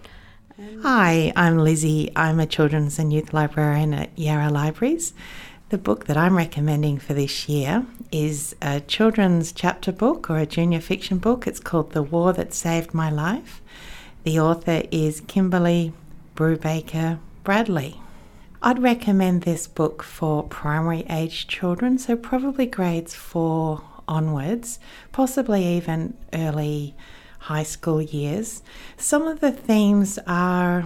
Hi, 0.82 1.32
I'm 1.36 1.58
Lizzie. 1.58 2.10
I'm 2.16 2.40
a 2.40 2.46
children's 2.46 2.98
and 2.98 3.12
youth 3.12 3.32
librarian 3.32 3.94
at 3.94 4.10
Yarra 4.18 4.50
Libraries. 4.50 5.14
The 5.68 5.78
book 5.78 6.06
that 6.06 6.16
I'm 6.16 6.36
recommending 6.36 6.98
for 6.98 7.14
this 7.14 7.48
year 7.48 7.86
is 8.10 8.56
a 8.60 8.80
children's 8.80 9.52
chapter 9.52 9.92
book 9.92 10.28
or 10.28 10.38
a 10.38 10.46
junior 10.46 10.80
fiction 10.80 11.18
book. 11.18 11.46
It's 11.46 11.60
called 11.60 11.92
The 11.92 12.02
War 12.02 12.32
That 12.32 12.52
Saved 12.54 12.92
My 12.92 13.08
Life. 13.10 13.62
The 14.28 14.40
author 14.40 14.82
is 14.90 15.22
Kimberly 15.22 15.94
Brubaker 16.36 17.18
Bradley. 17.44 17.98
I'd 18.60 18.78
recommend 18.82 19.40
this 19.40 19.66
book 19.66 20.02
for 20.02 20.42
primary 20.42 21.06
age 21.08 21.46
children, 21.46 21.96
so 21.96 22.14
probably 22.14 22.66
grades 22.66 23.14
four 23.14 23.82
onwards, 24.06 24.80
possibly 25.12 25.64
even 25.64 26.12
early 26.34 26.94
high 27.38 27.62
school 27.62 28.02
years. 28.02 28.62
Some 28.98 29.26
of 29.26 29.40
the 29.40 29.50
themes 29.50 30.18
are 30.26 30.84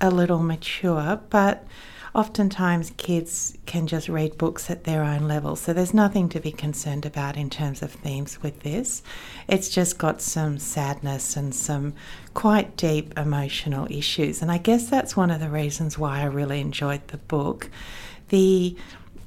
a 0.00 0.08
little 0.08 0.38
mature, 0.38 1.20
but 1.28 1.66
oftentimes 2.14 2.92
kids 2.96 3.56
can 3.66 3.86
just 3.86 4.08
read 4.08 4.36
books 4.36 4.70
at 4.70 4.84
their 4.84 5.04
own 5.04 5.28
level. 5.28 5.54
So 5.56 5.72
there's 5.72 5.94
nothing 5.94 6.28
to 6.30 6.40
be 6.40 6.50
concerned 6.50 7.06
about 7.06 7.36
in 7.36 7.50
terms 7.50 7.82
of 7.82 7.92
themes 7.92 8.42
with 8.42 8.60
this. 8.60 9.02
It's 9.48 9.68
just 9.68 9.98
got 9.98 10.20
some 10.20 10.58
sadness 10.58 11.36
and 11.36 11.54
some 11.54 11.94
quite 12.34 12.76
deep 12.76 13.16
emotional 13.16 13.86
issues. 13.90 14.42
And 14.42 14.50
I 14.50 14.58
guess 14.58 14.90
that's 14.90 15.16
one 15.16 15.30
of 15.30 15.40
the 15.40 15.48
reasons 15.48 15.98
why 15.98 16.20
I 16.20 16.24
really 16.24 16.60
enjoyed 16.60 17.06
the 17.08 17.18
book. 17.18 17.70
The 18.28 18.76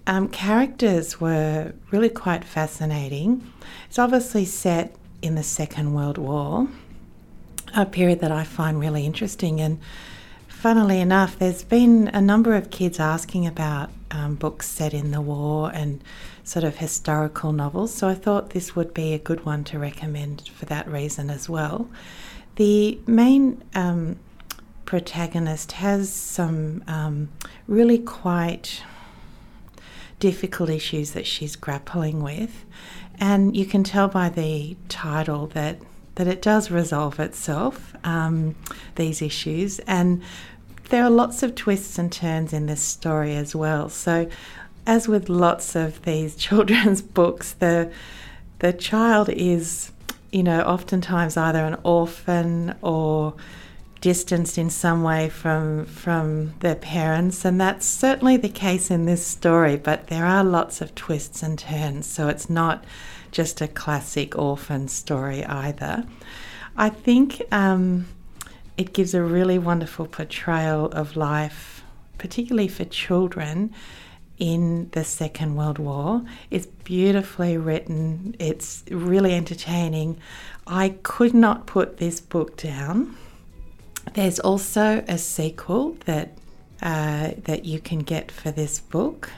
um, 0.06 0.28
characters 0.28 1.22
were 1.22 1.74
really 1.92 2.10
quite 2.10 2.44
fascinating. 2.44 3.50
It's 3.88 4.00
obviously 4.00 4.44
set 4.46 4.96
in 5.22 5.36
the 5.36 5.44
Second 5.44 5.94
World 5.94 6.18
War, 6.18 6.68
a 7.76 7.86
period 7.86 8.20
that 8.20 8.32
I 8.32 8.44
find 8.44 8.80
really 8.80 9.06
interesting. 9.06 9.62
And 9.62 9.80
funnily 10.64 11.02
enough, 11.02 11.38
there's 11.40 11.62
been 11.62 12.08
a 12.14 12.22
number 12.22 12.56
of 12.56 12.70
kids 12.70 12.98
asking 12.98 13.46
about 13.46 13.90
um, 14.12 14.34
books 14.36 14.66
set 14.66 14.94
in 14.94 15.12
the 15.12 15.20
war 15.20 15.70
and 15.74 16.02
sort 16.46 16.64
of 16.64 16.78
historical 16.78 17.52
novels, 17.52 17.94
so 17.94 18.08
I 18.08 18.16
thought 18.16 18.52
this 18.52 18.74
would 18.74 18.94
be 18.94 19.14
a 19.14 19.20
good 19.20 19.44
one 19.46 19.66
to 19.66 19.78
recommend 19.78 20.48
for 20.56 20.64
that 20.68 20.88
reason 20.88 21.30
as 21.30 21.50
well. 21.50 21.90
The 22.56 22.98
main 23.06 23.62
um, 23.76 24.18
protagonist 24.86 25.74
has 25.74 26.10
some 26.10 26.82
um, 26.88 27.28
really 27.68 28.00
quite 28.00 28.84
difficult 30.22 30.70
issues 30.70 31.12
that 31.12 31.28
she's 31.28 31.58
grappling 31.58 32.24
with, 32.24 32.64
and 33.20 33.54
you 33.58 33.66
can 33.66 33.84
tell 33.84 34.08
by 34.08 34.30
the 34.30 34.78
title 34.88 35.48
that 35.48 35.80
that 36.16 36.28
it 36.28 36.42
does 36.42 36.70
resolve 36.70 37.20
itself 37.20 37.96
um, 38.04 38.56
these 38.96 39.22
issues 39.22 39.80
and 39.80 40.22
there 40.94 41.04
are 41.04 41.10
lots 41.10 41.42
of 41.42 41.56
twists 41.56 41.98
and 41.98 42.12
turns 42.12 42.54
in 42.54 42.68
this 42.68 42.80
story 42.80 43.36
as 43.36 43.56
well. 43.56 43.90
So 43.90 44.30
as 44.86 45.08
with 45.08 45.28
lots 45.28 45.76
of 45.76 46.00
these 46.04 46.36
children's 46.46 47.02
books 47.02 47.54
the 47.54 47.92
the 48.60 48.72
child 48.72 49.28
is 49.30 49.92
you 50.32 50.44
know 50.44 50.62
oftentimes 50.62 51.36
either 51.36 51.66
an 51.66 51.78
orphan 51.82 52.76
or 52.84 53.34
distanced 54.02 54.60
in 54.60 54.70
some 54.70 55.02
way 55.02 55.30
from 55.30 55.86
from 55.88 56.54
their 56.60 56.76
parents 56.76 57.44
and 57.44 57.60
that's 57.60 57.88
certainly 57.88 58.38
the 58.38 58.48
case 58.48 58.92
in 58.92 59.06
this 59.06 59.26
story 59.26 59.76
but 59.76 60.06
there 60.08 60.26
are 60.26 60.44
lots 60.44 60.80
of 60.80 60.94
twists 60.94 61.42
and 61.42 61.58
turns 61.58 62.06
so 62.06 62.28
it's 62.28 62.52
not 62.52 62.86
just 63.32 63.62
a 63.62 63.68
classic 63.68 64.38
orphan 64.38 64.88
story 64.88 65.44
either. 65.44 66.06
I 66.78 66.90
think 66.90 67.42
um, 67.52 68.06
it 68.78 68.94
gives 68.94 69.14
a 69.14 69.22
really 69.22 69.60
wonderful 69.60 70.06
portrayal 70.08 70.86
of 70.88 71.16
life 71.16 71.84
particularly 72.18 72.70
for 72.70 72.86
children 72.86 73.74
in 74.38 74.90
the 74.92 75.04
Second 75.04 75.56
World 75.56 75.78
War. 75.78 76.24
It's 76.50 76.66
beautifully 76.66 77.58
written, 77.58 78.36
it's 78.40 78.84
really 78.90 79.34
entertaining. 79.34 80.18
I 80.66 80.96
could 81.04 81.34
not 81.34 81.66
put 81.66 81.98
this 81.98 82.22
book 82.22 82.58
down. 82.58 83.18
There's 84.14 84.40
also 84.40 85.04
a 85.08 85.18
sequel 85.18 85.98
that 86.06 86.38
uh, 86.82 87.32
that 87.44 87.64
you 87.64 87.80
can 87.80 88.00
get 88.00 88.30
for 88.30 88.52
this 88.52 88.80
book, 88.80 89.30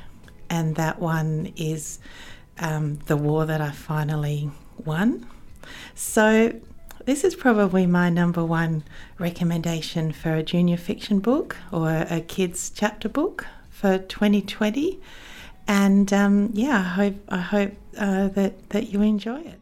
and 0.49 0.75
that 0.75 0.99
one 0.99 1.53
is 1.55 1.99
um, 2.59 2.97
the 3.05 3.15
war 3.15 3.45
that 3.45 3.61
I 3.61 3.69
finally 3.71 4.49
won. 4.83 5.27
So 5.93 6.59
this 7.05 7.23
is 7.23 7.35
probably 7.35 7.85
my 7.85 8.09
number 8.09 8.43
one 8.43 8.83
recommendation 9.19 10.11
for 10.11 10.33
a 10.33 10.43
junior 10.43 10.77
fiction 10.77 11.19
book 11.19 11.55
or 11.71 12.05
a 12.09 12.19
kids 12.21 12.71
chapter 12.73 13.07
book 13.07 13.45
for 13.69 13.99
2020. 13.99 14.99
And 15.67 16.11
um, 16.11 16.49
yeah, 16.53 16.77
I 16.77 16.81
hope 16.81 17.15
I 17.29 17.37
hope 17.37 17.73
uh, 17.97 18.27
that 18.29 18.69
that 18.69 18.89
you 18.89 19.01
enjoy 19.01 19.41
it. 19.41 19.59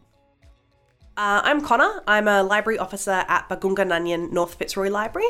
Uh, 1.15 1.41
I'm 1.43 1.61
Connor. 1.61 2.01
I'm 2.07 2.27
a 2.27 2.41
library 2.41 2.79
officer 2.79 3.23
at 3.27 3.47
Bargoonga 3.47 3.85
Nganjin 3.85 4.31
North 4.31 4.55
Fitzroy 4.55 4.89
Library. 4.89 5.29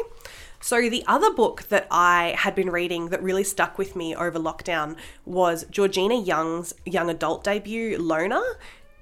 So, 0.61 0.89
the 0.89 1.03
other 1.07 1.33
book 1.33 1.63
that 1.63 1.87
I 1.91 2.35
had 2.37 2.55
been 2.55 2.69
reading 2.69 3.09
that 3.09 3.21
really 3.21 3.43
stuck 3.43 3.77
with 3.77 3.97
me 3.97 4.15
over 4.15 4.39
lockdown 4.39 4.95
was 5.25 5.65
Georgina 5.69 6.15
Young's 6.15 6.73
young 6.85 7.09
adult 7.09 7.43
debut, 7.43 7.97
Loner. 7.97 8.41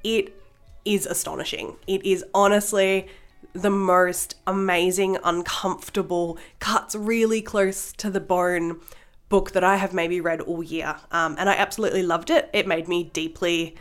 It 0.03 0.40
is 0.85 1.05
astonishing. 1.05 1.75
It 1.87 2.05
is 2.05 2.23
honestly 2.33 3.07
the 3.53 3.69
most 3.69 4.35
amazing, 4.47 5.17
uncomfortable, 5.23 6.37
cuts 6.59 6.95
really 6.95 7.41
close 7.41 7.91
to 7.93 8.09
the 8.09 8.19
bone 8.19 8.79
book 9.29 9.51
that 9.51 9.63
I 9.63 9.77
have 9.77 9.93
maybe 9.93 10.21
read 10.21 10.41
all 10.41 10.63
year. 10.63 10.95
Um, 11.11 11.35
and 11.39 11.49
I 11.49 11.53
absolutely 11.53 12.03
loved 12.03 12.29
it. 12.29 12.49
It 12.53 12.67
made 12.67 12.87
me 12.87 13.03
deeply 13.03 13.75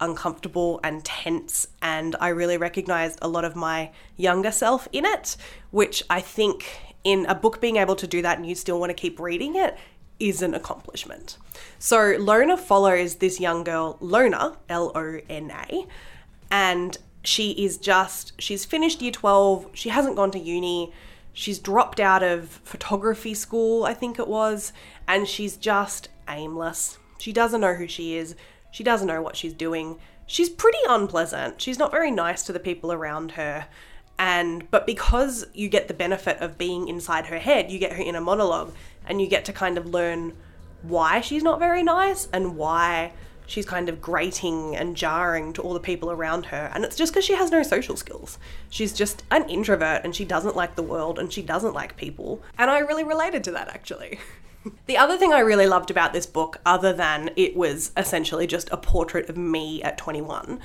uncomfortable 0.00 0.80
and 0.82 1.04
tense, 1.04 1.68
and 1.82 2.16
I 2.20 2.28
really 2.28 2.56
recognized 2.56 3.18
a 3.20 3.28
lot 3.28 3.44
of 3.44 3.54
my 3.54 3.90
younger 4.16 4.50
self 4.50 4.88
in 4.92 5.04
it, 5.04 5.36
which 5.70 6.02
I 6.08 6.20
think 6.20 6.80
in 7.04 7.26
a 7.26 7.34
book 7.34 7.60
being 7.60 7.76
able 7.76 7.96
to 7.96 8.06
do 8.06 8.22
that 8.22 8.36
and 8.36 8.46
you 8.46 8.54
still 8.54 8.80
want 8.80 8.90
to 8.90 8.94
keep 8.94 9.18
reading 9.20 9.56
it 9.56 9.76
is 10.18 10.42
an 10.42 10.54
accomplishment. 10.54 11.38
So 11.78 12.16
Loner 12.18 12.56
follows 12.56 13.16
this 13.16 13.40
young 13.40 13.64
girl, 13.64 13.96
Lona, 14.00 14.56
L 14.68 14.92
O 14.94 15.20
N 15.28 15.50
A, 15.50 15.86
and 16.50 16.96
she 17.22 17.52
is 17.52 17.76
just, 17.76 18.32
she's 18.40 18.64
finished 18.64 19.02
year 19.02 19.12
12, 19.12 19.70
she 19.74 19.90
hasn't 19.90 20.16
gone 20.16 20.30
to 20.30 20.38
uni, 20.38 20.92
she's 21.32 21.58
dropped 21.58 22.00
out 22.00 22.22
of 22.22 22.48
photography 22.64 23.34
school, 23.34 23.84
I 23.84 23.94
think 23.94 24.18
it 24.18 24.28
was, 24.28 24.72
and 25.06 25.28
she's 25.28 25.56
just 25.56 26.08
aimless. 26.28 26.98
She 27.18 27.32
doesn't 27.32 27.60
know 27.60 27.74
who 27.74 27.86
she 27.86 28.16
is. 28.16 28.34
She 28.70 28.82
doesn't 28.82 29.06
know 29.06 29.20
what 29.20 29.36
she's 29.36 29.52
doing. 29.52 29.98
She's 30.26 30.48
pretty 30.48 30.78
unpleasant. 30.88 31.60
She's 31.60 31.78
not 31.78 31.90
very 31.90 32.10
nice 32.10 32.44
to 32.44 32.52
the 32.52 32.60
people 32.60 32.92
around 32.92 33.32
her. 33.32 33.66
And 34.18 34.70
but 34.70 34.86
because 34.86 35.46
you 35.54 35.68
get 35.68 35.88
the 35.88 35.94
benefit 35.94 36.38
of 36.38 36.58
being 36.58 36.88
inside 36.88 37.26
her 37.26 37.38
head, 37.38 37.70
you 37.70 37.78
get 37.78 37.94
her 37.94 38.02
inner 38.02 38.20
monologue 38.20 38.72
and 39.06 39.20
you 39.20 39.26
get 39.26 39.44
to 39.46 39.52
kind 39.52 39.76
of 39.76 39.86
learn 39.86 40.34
why 40.82 41.20
she's 41.20 41.42
not 41.42 41.58
very 41.58 41.82
nice 41.82 42.28
and 42.32 42.56
why 42.56 43.12
she's 43.50 43.66
kind 43.66 43.88
of 43.88 44.00
grating 44.00 44.76
and 44.76 44.96
jarring 44.96 45.52
to 45.52 45.60
all 45.60 45.74
the 45.74 45.80
people 45.80 46.10
around 46.10 46.46
her. 46.46 46.70
And 46.72 46.84
it's 46.84 46.96
just 46.96 47.12
because 47.12 47.24
she 47.24 47.34
has 47.34 47.50
no 47.50 47.64
social 47.64 47.96
skills. 47.96 48.38
She's 48.70 48.92
just 48.92 49.24
an 49.32 49.48
introvert 49.48 50.02
and 50.04 50.14
she 50.14 50.24
doesn't 50.24 50.54
like 50.54 50.76
the 50.76 50.84
world 50.84 51.18
and 51.18 51.32
she 51.32 51.42
doesn't 51.42 51.74
like 51.74 51.96
people. 51.96 52.40
And 52.56 52.70
I 52.70 52.78
really 52.78 53.02
related 53.02 53.42
to 53.44 53.50
that 53.52 53.68
actually. 53.68 54.18
The 54.84 54.98
other 54.98 55.16
thing 55.16 55.32
I 55.32 55.38
really 55.38 55.66
loved 55.66 55.90
about 55.90 56.12
this 56.12 56.26
book, 56.26 56.60
other 56.66 56.92
than 56.92 57.30
it 57.34 57.56
was 57.56 57.92
essentially 57.96 58.46
just 58.46 58.68
a 58.70 58.76
portrait 58.76 59.30
of 59.30 59.38
me 59.38 59.82
at 59.82 59.96
21, 59.96 60.60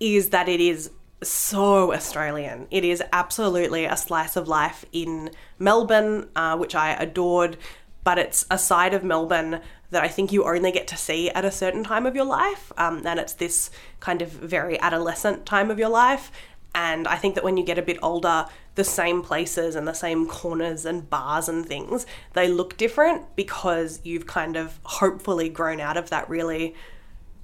is 0.00 0.30
that 0.30 0.48
it 0.48 0.58
is 0.58 0.90
so 1.22 1.92
Australian. 1.92 2.66
It 2.70 2.82
is 2.82 3.02
absolutely 3.12 3.84
a 3.84 3.94
slice 3.94 4.36
of 4.36 4.48
life 4.48 4.86
in 4.90 5.32
Melbourne, 5.58 6.30
uh, 6.34 6.56
which 6.56 6.74
I 6.74 6.94
adored, 6.94 7.58
but 8.04 8.18
it's 8.18 8.46
a 8.50 8.56
side 8.56 8.94
of 8.94 9.04
Melbourne 9.04 9.60
that 9.90 10.02
I 10.02 10.08
think 10.08 10.32
you 10.32 10.44
only 10.44 10.72
get 10.72 10.86
to 10.88 10.96
see 10.96 11.30
at 11.30 11.44
a 11.44 11.50
certain 11.50 11.84
time 11.84 12.06
of 12.06 12.14
your 12.14 12.24
life. 12.24 12.72
Um, 12.76 13.02
and 13.04 13.18
it's 13.18 13.34
this 13.34 13.70
kind 13.98 14.22
of 14.22 14.28
very 14.30 14.80
adolescent 14.80 15.46
time 15.46 15.70
of 15.70 15.78
your 15.78 15.88
life. 15.88 16.30
And 16.74 17.08
I 17.08 17.16
think 17.16 17.34
that 17.34 17.42
when 17.42 17.56
you 17.56 17.64
get 17.64 17.78
a 17.78 17.82
bit 17.82 17.98
older, 18.02 18.46
the 18.76 18.84
same 18.84 19.22
places 19.22 19.74
and 19.74 19.88
the 19.88 19.92
same 19.92 20.26
corners 20.26 20.86
and 20.86 21.10
bars 21.10 21.48
and 21.48 21.66
things, 21.66 22.06
they 22.34 22.48
look 22.48 22.76
different 22.76 23.34
because 23.34 24.00
you've 24.04 24.26
kind 24.26 24.56
of 24.56 24.78
hopefully 24.84 25.48
grown 25.48 25.80
out 25.80 25.96
of 25.96 26.10
that 26.10 26.28
really 26.28 26.74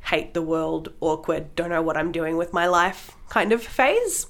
hate 0.04 0.34
the 0.34 0.42
world, 0.42 0.92
awkward, 1.00 1.54
don't 1.56 1.70
know 1.70 1.82
what 1.82 1.96
I'm 1.96 2.12
doing 2.12 2.36
with 2.36 2.52
my 2.52 2.66
life 2.68 3.16
kind 3.28 3.52
of 3.52 3.60
phase. 3.60 4.28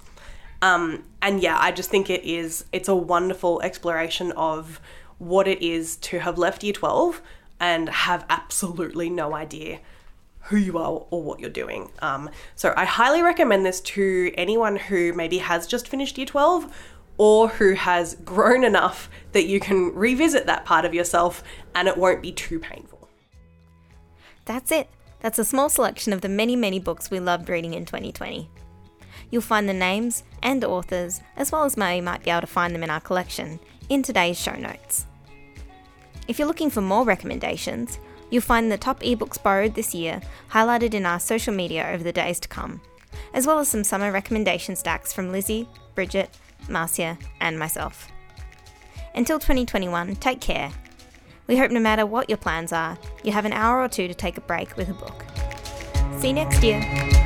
Um, 0.63 1.05
and 1.21 1.43
yeah, 1.43 1.59
I 1.61 1.71
just 1.71 1.91
think 1.91 2.09
it 2.09 2.25
is, 2.25 2.65
it's 2.73 2.89
a 2.89 2.95
wonderful 2.95 3.61
exploration 3.61 4.33
of 4.33 4.81
what 5.19 5.47
it 5.47 5.61
is 5.63 5.97
to 5.97 6.21
have 6.21 6.39
left 6.39 6.65
year 6.65 6.73
12 6.73 7.21
and 7.61 7.89
have 7.89 8.25
absolutely 8.29 9.11
no 9.11 9.35
idea 9.35 9.81
who 10.41 10.57
you 10.57 10.79
are 10.79 11.05
or 11.11 11.23
what 11.23 11.41
you're 11.41 11.51
doing. 11.51 11.91
Um, 12.01 12.31
so 12.55 12.73
I 12.77 12.85
highly 12.85 13.23
recommend 13.23 13.67
this 13.67 13.81
to 13.83 14.33
anyone 14.37 14.77
who 14.77 15.13
maybe 15.13 15.39
has 15.39 15.67
just 15.67 15.89
finished 15.89 16.19
year 16.19 16.27
12 16.27 16.73
or 17.19 17.49
who 17.49 17.75
has 17.75 18.15
grown 18.25 18.63
enough 18.63 19.11
that 19.33 19.47
you 19.47 19.59
can 19.59 19.95
revisit 19.95 20.47
that 20.47 20.65
part 20.65 20.85
of 20.85 20.95
yourself 20.95 21.43
and 21.75 21.89
it 21.89 21.97
won't 21.97 22.23
be 22.23 22.33
too 22.33 22.59
painful. 22.59 23.09
That's 24.45 24.71
it. 24.71 24.89
That's 25.21 25.39
a 25.39 25.45
small 25.45 25.69
selection 25.69 26.13
of 26.13 26.21
the 26.21 26.29
many, 26.29 26.55
many 26.55 26.79
books 26.79 27.11
we 27.11 27.19
loved 27.19 27.49
reading 27.49 27.75
in 27.75 27.85
2020. 27.85 28.49
You'll 29.31 29.43
find 29.43 29.69
the 29.69 29.75
names 29.75 30.23
and 30.43 30.63
authors, 30.63 31.21
as 31.37 31.51
well 31.51 31.65
as 31.65 31.77
where 31.77 31.97
you 31.97 32.03
might 32.03 32.23
be 32.23 32.31
able 32.31 32.43
to 32.43 32.47
find 32.47 32.73
them 32.73 32.85
in 32.85 32.91
our 32.91 33.01
collection, 33.01 33.59
in 33.89 34.03
today's 34.03 34.41
show 34.41 34.55
notes. 34.55 35.07
If 36.29 36.39
you're 36.39 36.49
looking 36.49 36.71
for 36.71 36.81
more 36.81 37.05
recommendations, 37.05 37.99
you'll 38.31 38.43
find 38.43 38.71
the 38.71 38.79
top 38.79 39.01
ebooks 39.01 39.41
borrowed 39.41 39.75
this 39.75 39.95
year 39.95 40.21
highlighted 40.51 40.95
in 40.95 41.07
our 41.07 41.21
social 41.21 41.55
media 41.55 41.89
over 41.93 42.03
the 42.03 42.13
days 42.13 42.41
to 42.41 42.49
come, 42.49 42.81
as 43.33 43.47
well 43.47 43.59
as 43.59 43.69
some 43.69 43.85
summer 43.85 44.11
recommendation 44.11 44.75
stacks 44.75 45.13
from 45.13 45.31
Lizzie, 45.31 45.69
Bridget, 45.95 46.31
Marcia, 46.69 47.17
and 47.41 47.59
myself. 47.59 48.09
Until 49.15 49.39
2021, 49.39 50.17
take 50.17 50.41
care. 50.41 50.71
We 51.47 51.57
hope 51.57 51.71
no 51.71 51.81
matter 51.81 52.05
what 52.05 52.29
your 52.29 52.39
plans 52.39 52.73
are, 52.73 52.99
you 53.23 53.33
have 53.33 53.45
an 53.45 53.53
hour 53.53 53.81
or 53.81 53.89
two 53.89 54.09
to 54.09 54.15
take 54.15 54.37
a 54.37 54.41
break 54.43 54.77
with 54.77 54.89
a 54.89 54.95
book. 54.95 55.25
See 56.21 56.29
you 56.29 56.35
next 56.35 56.63
year. 56.63 57.26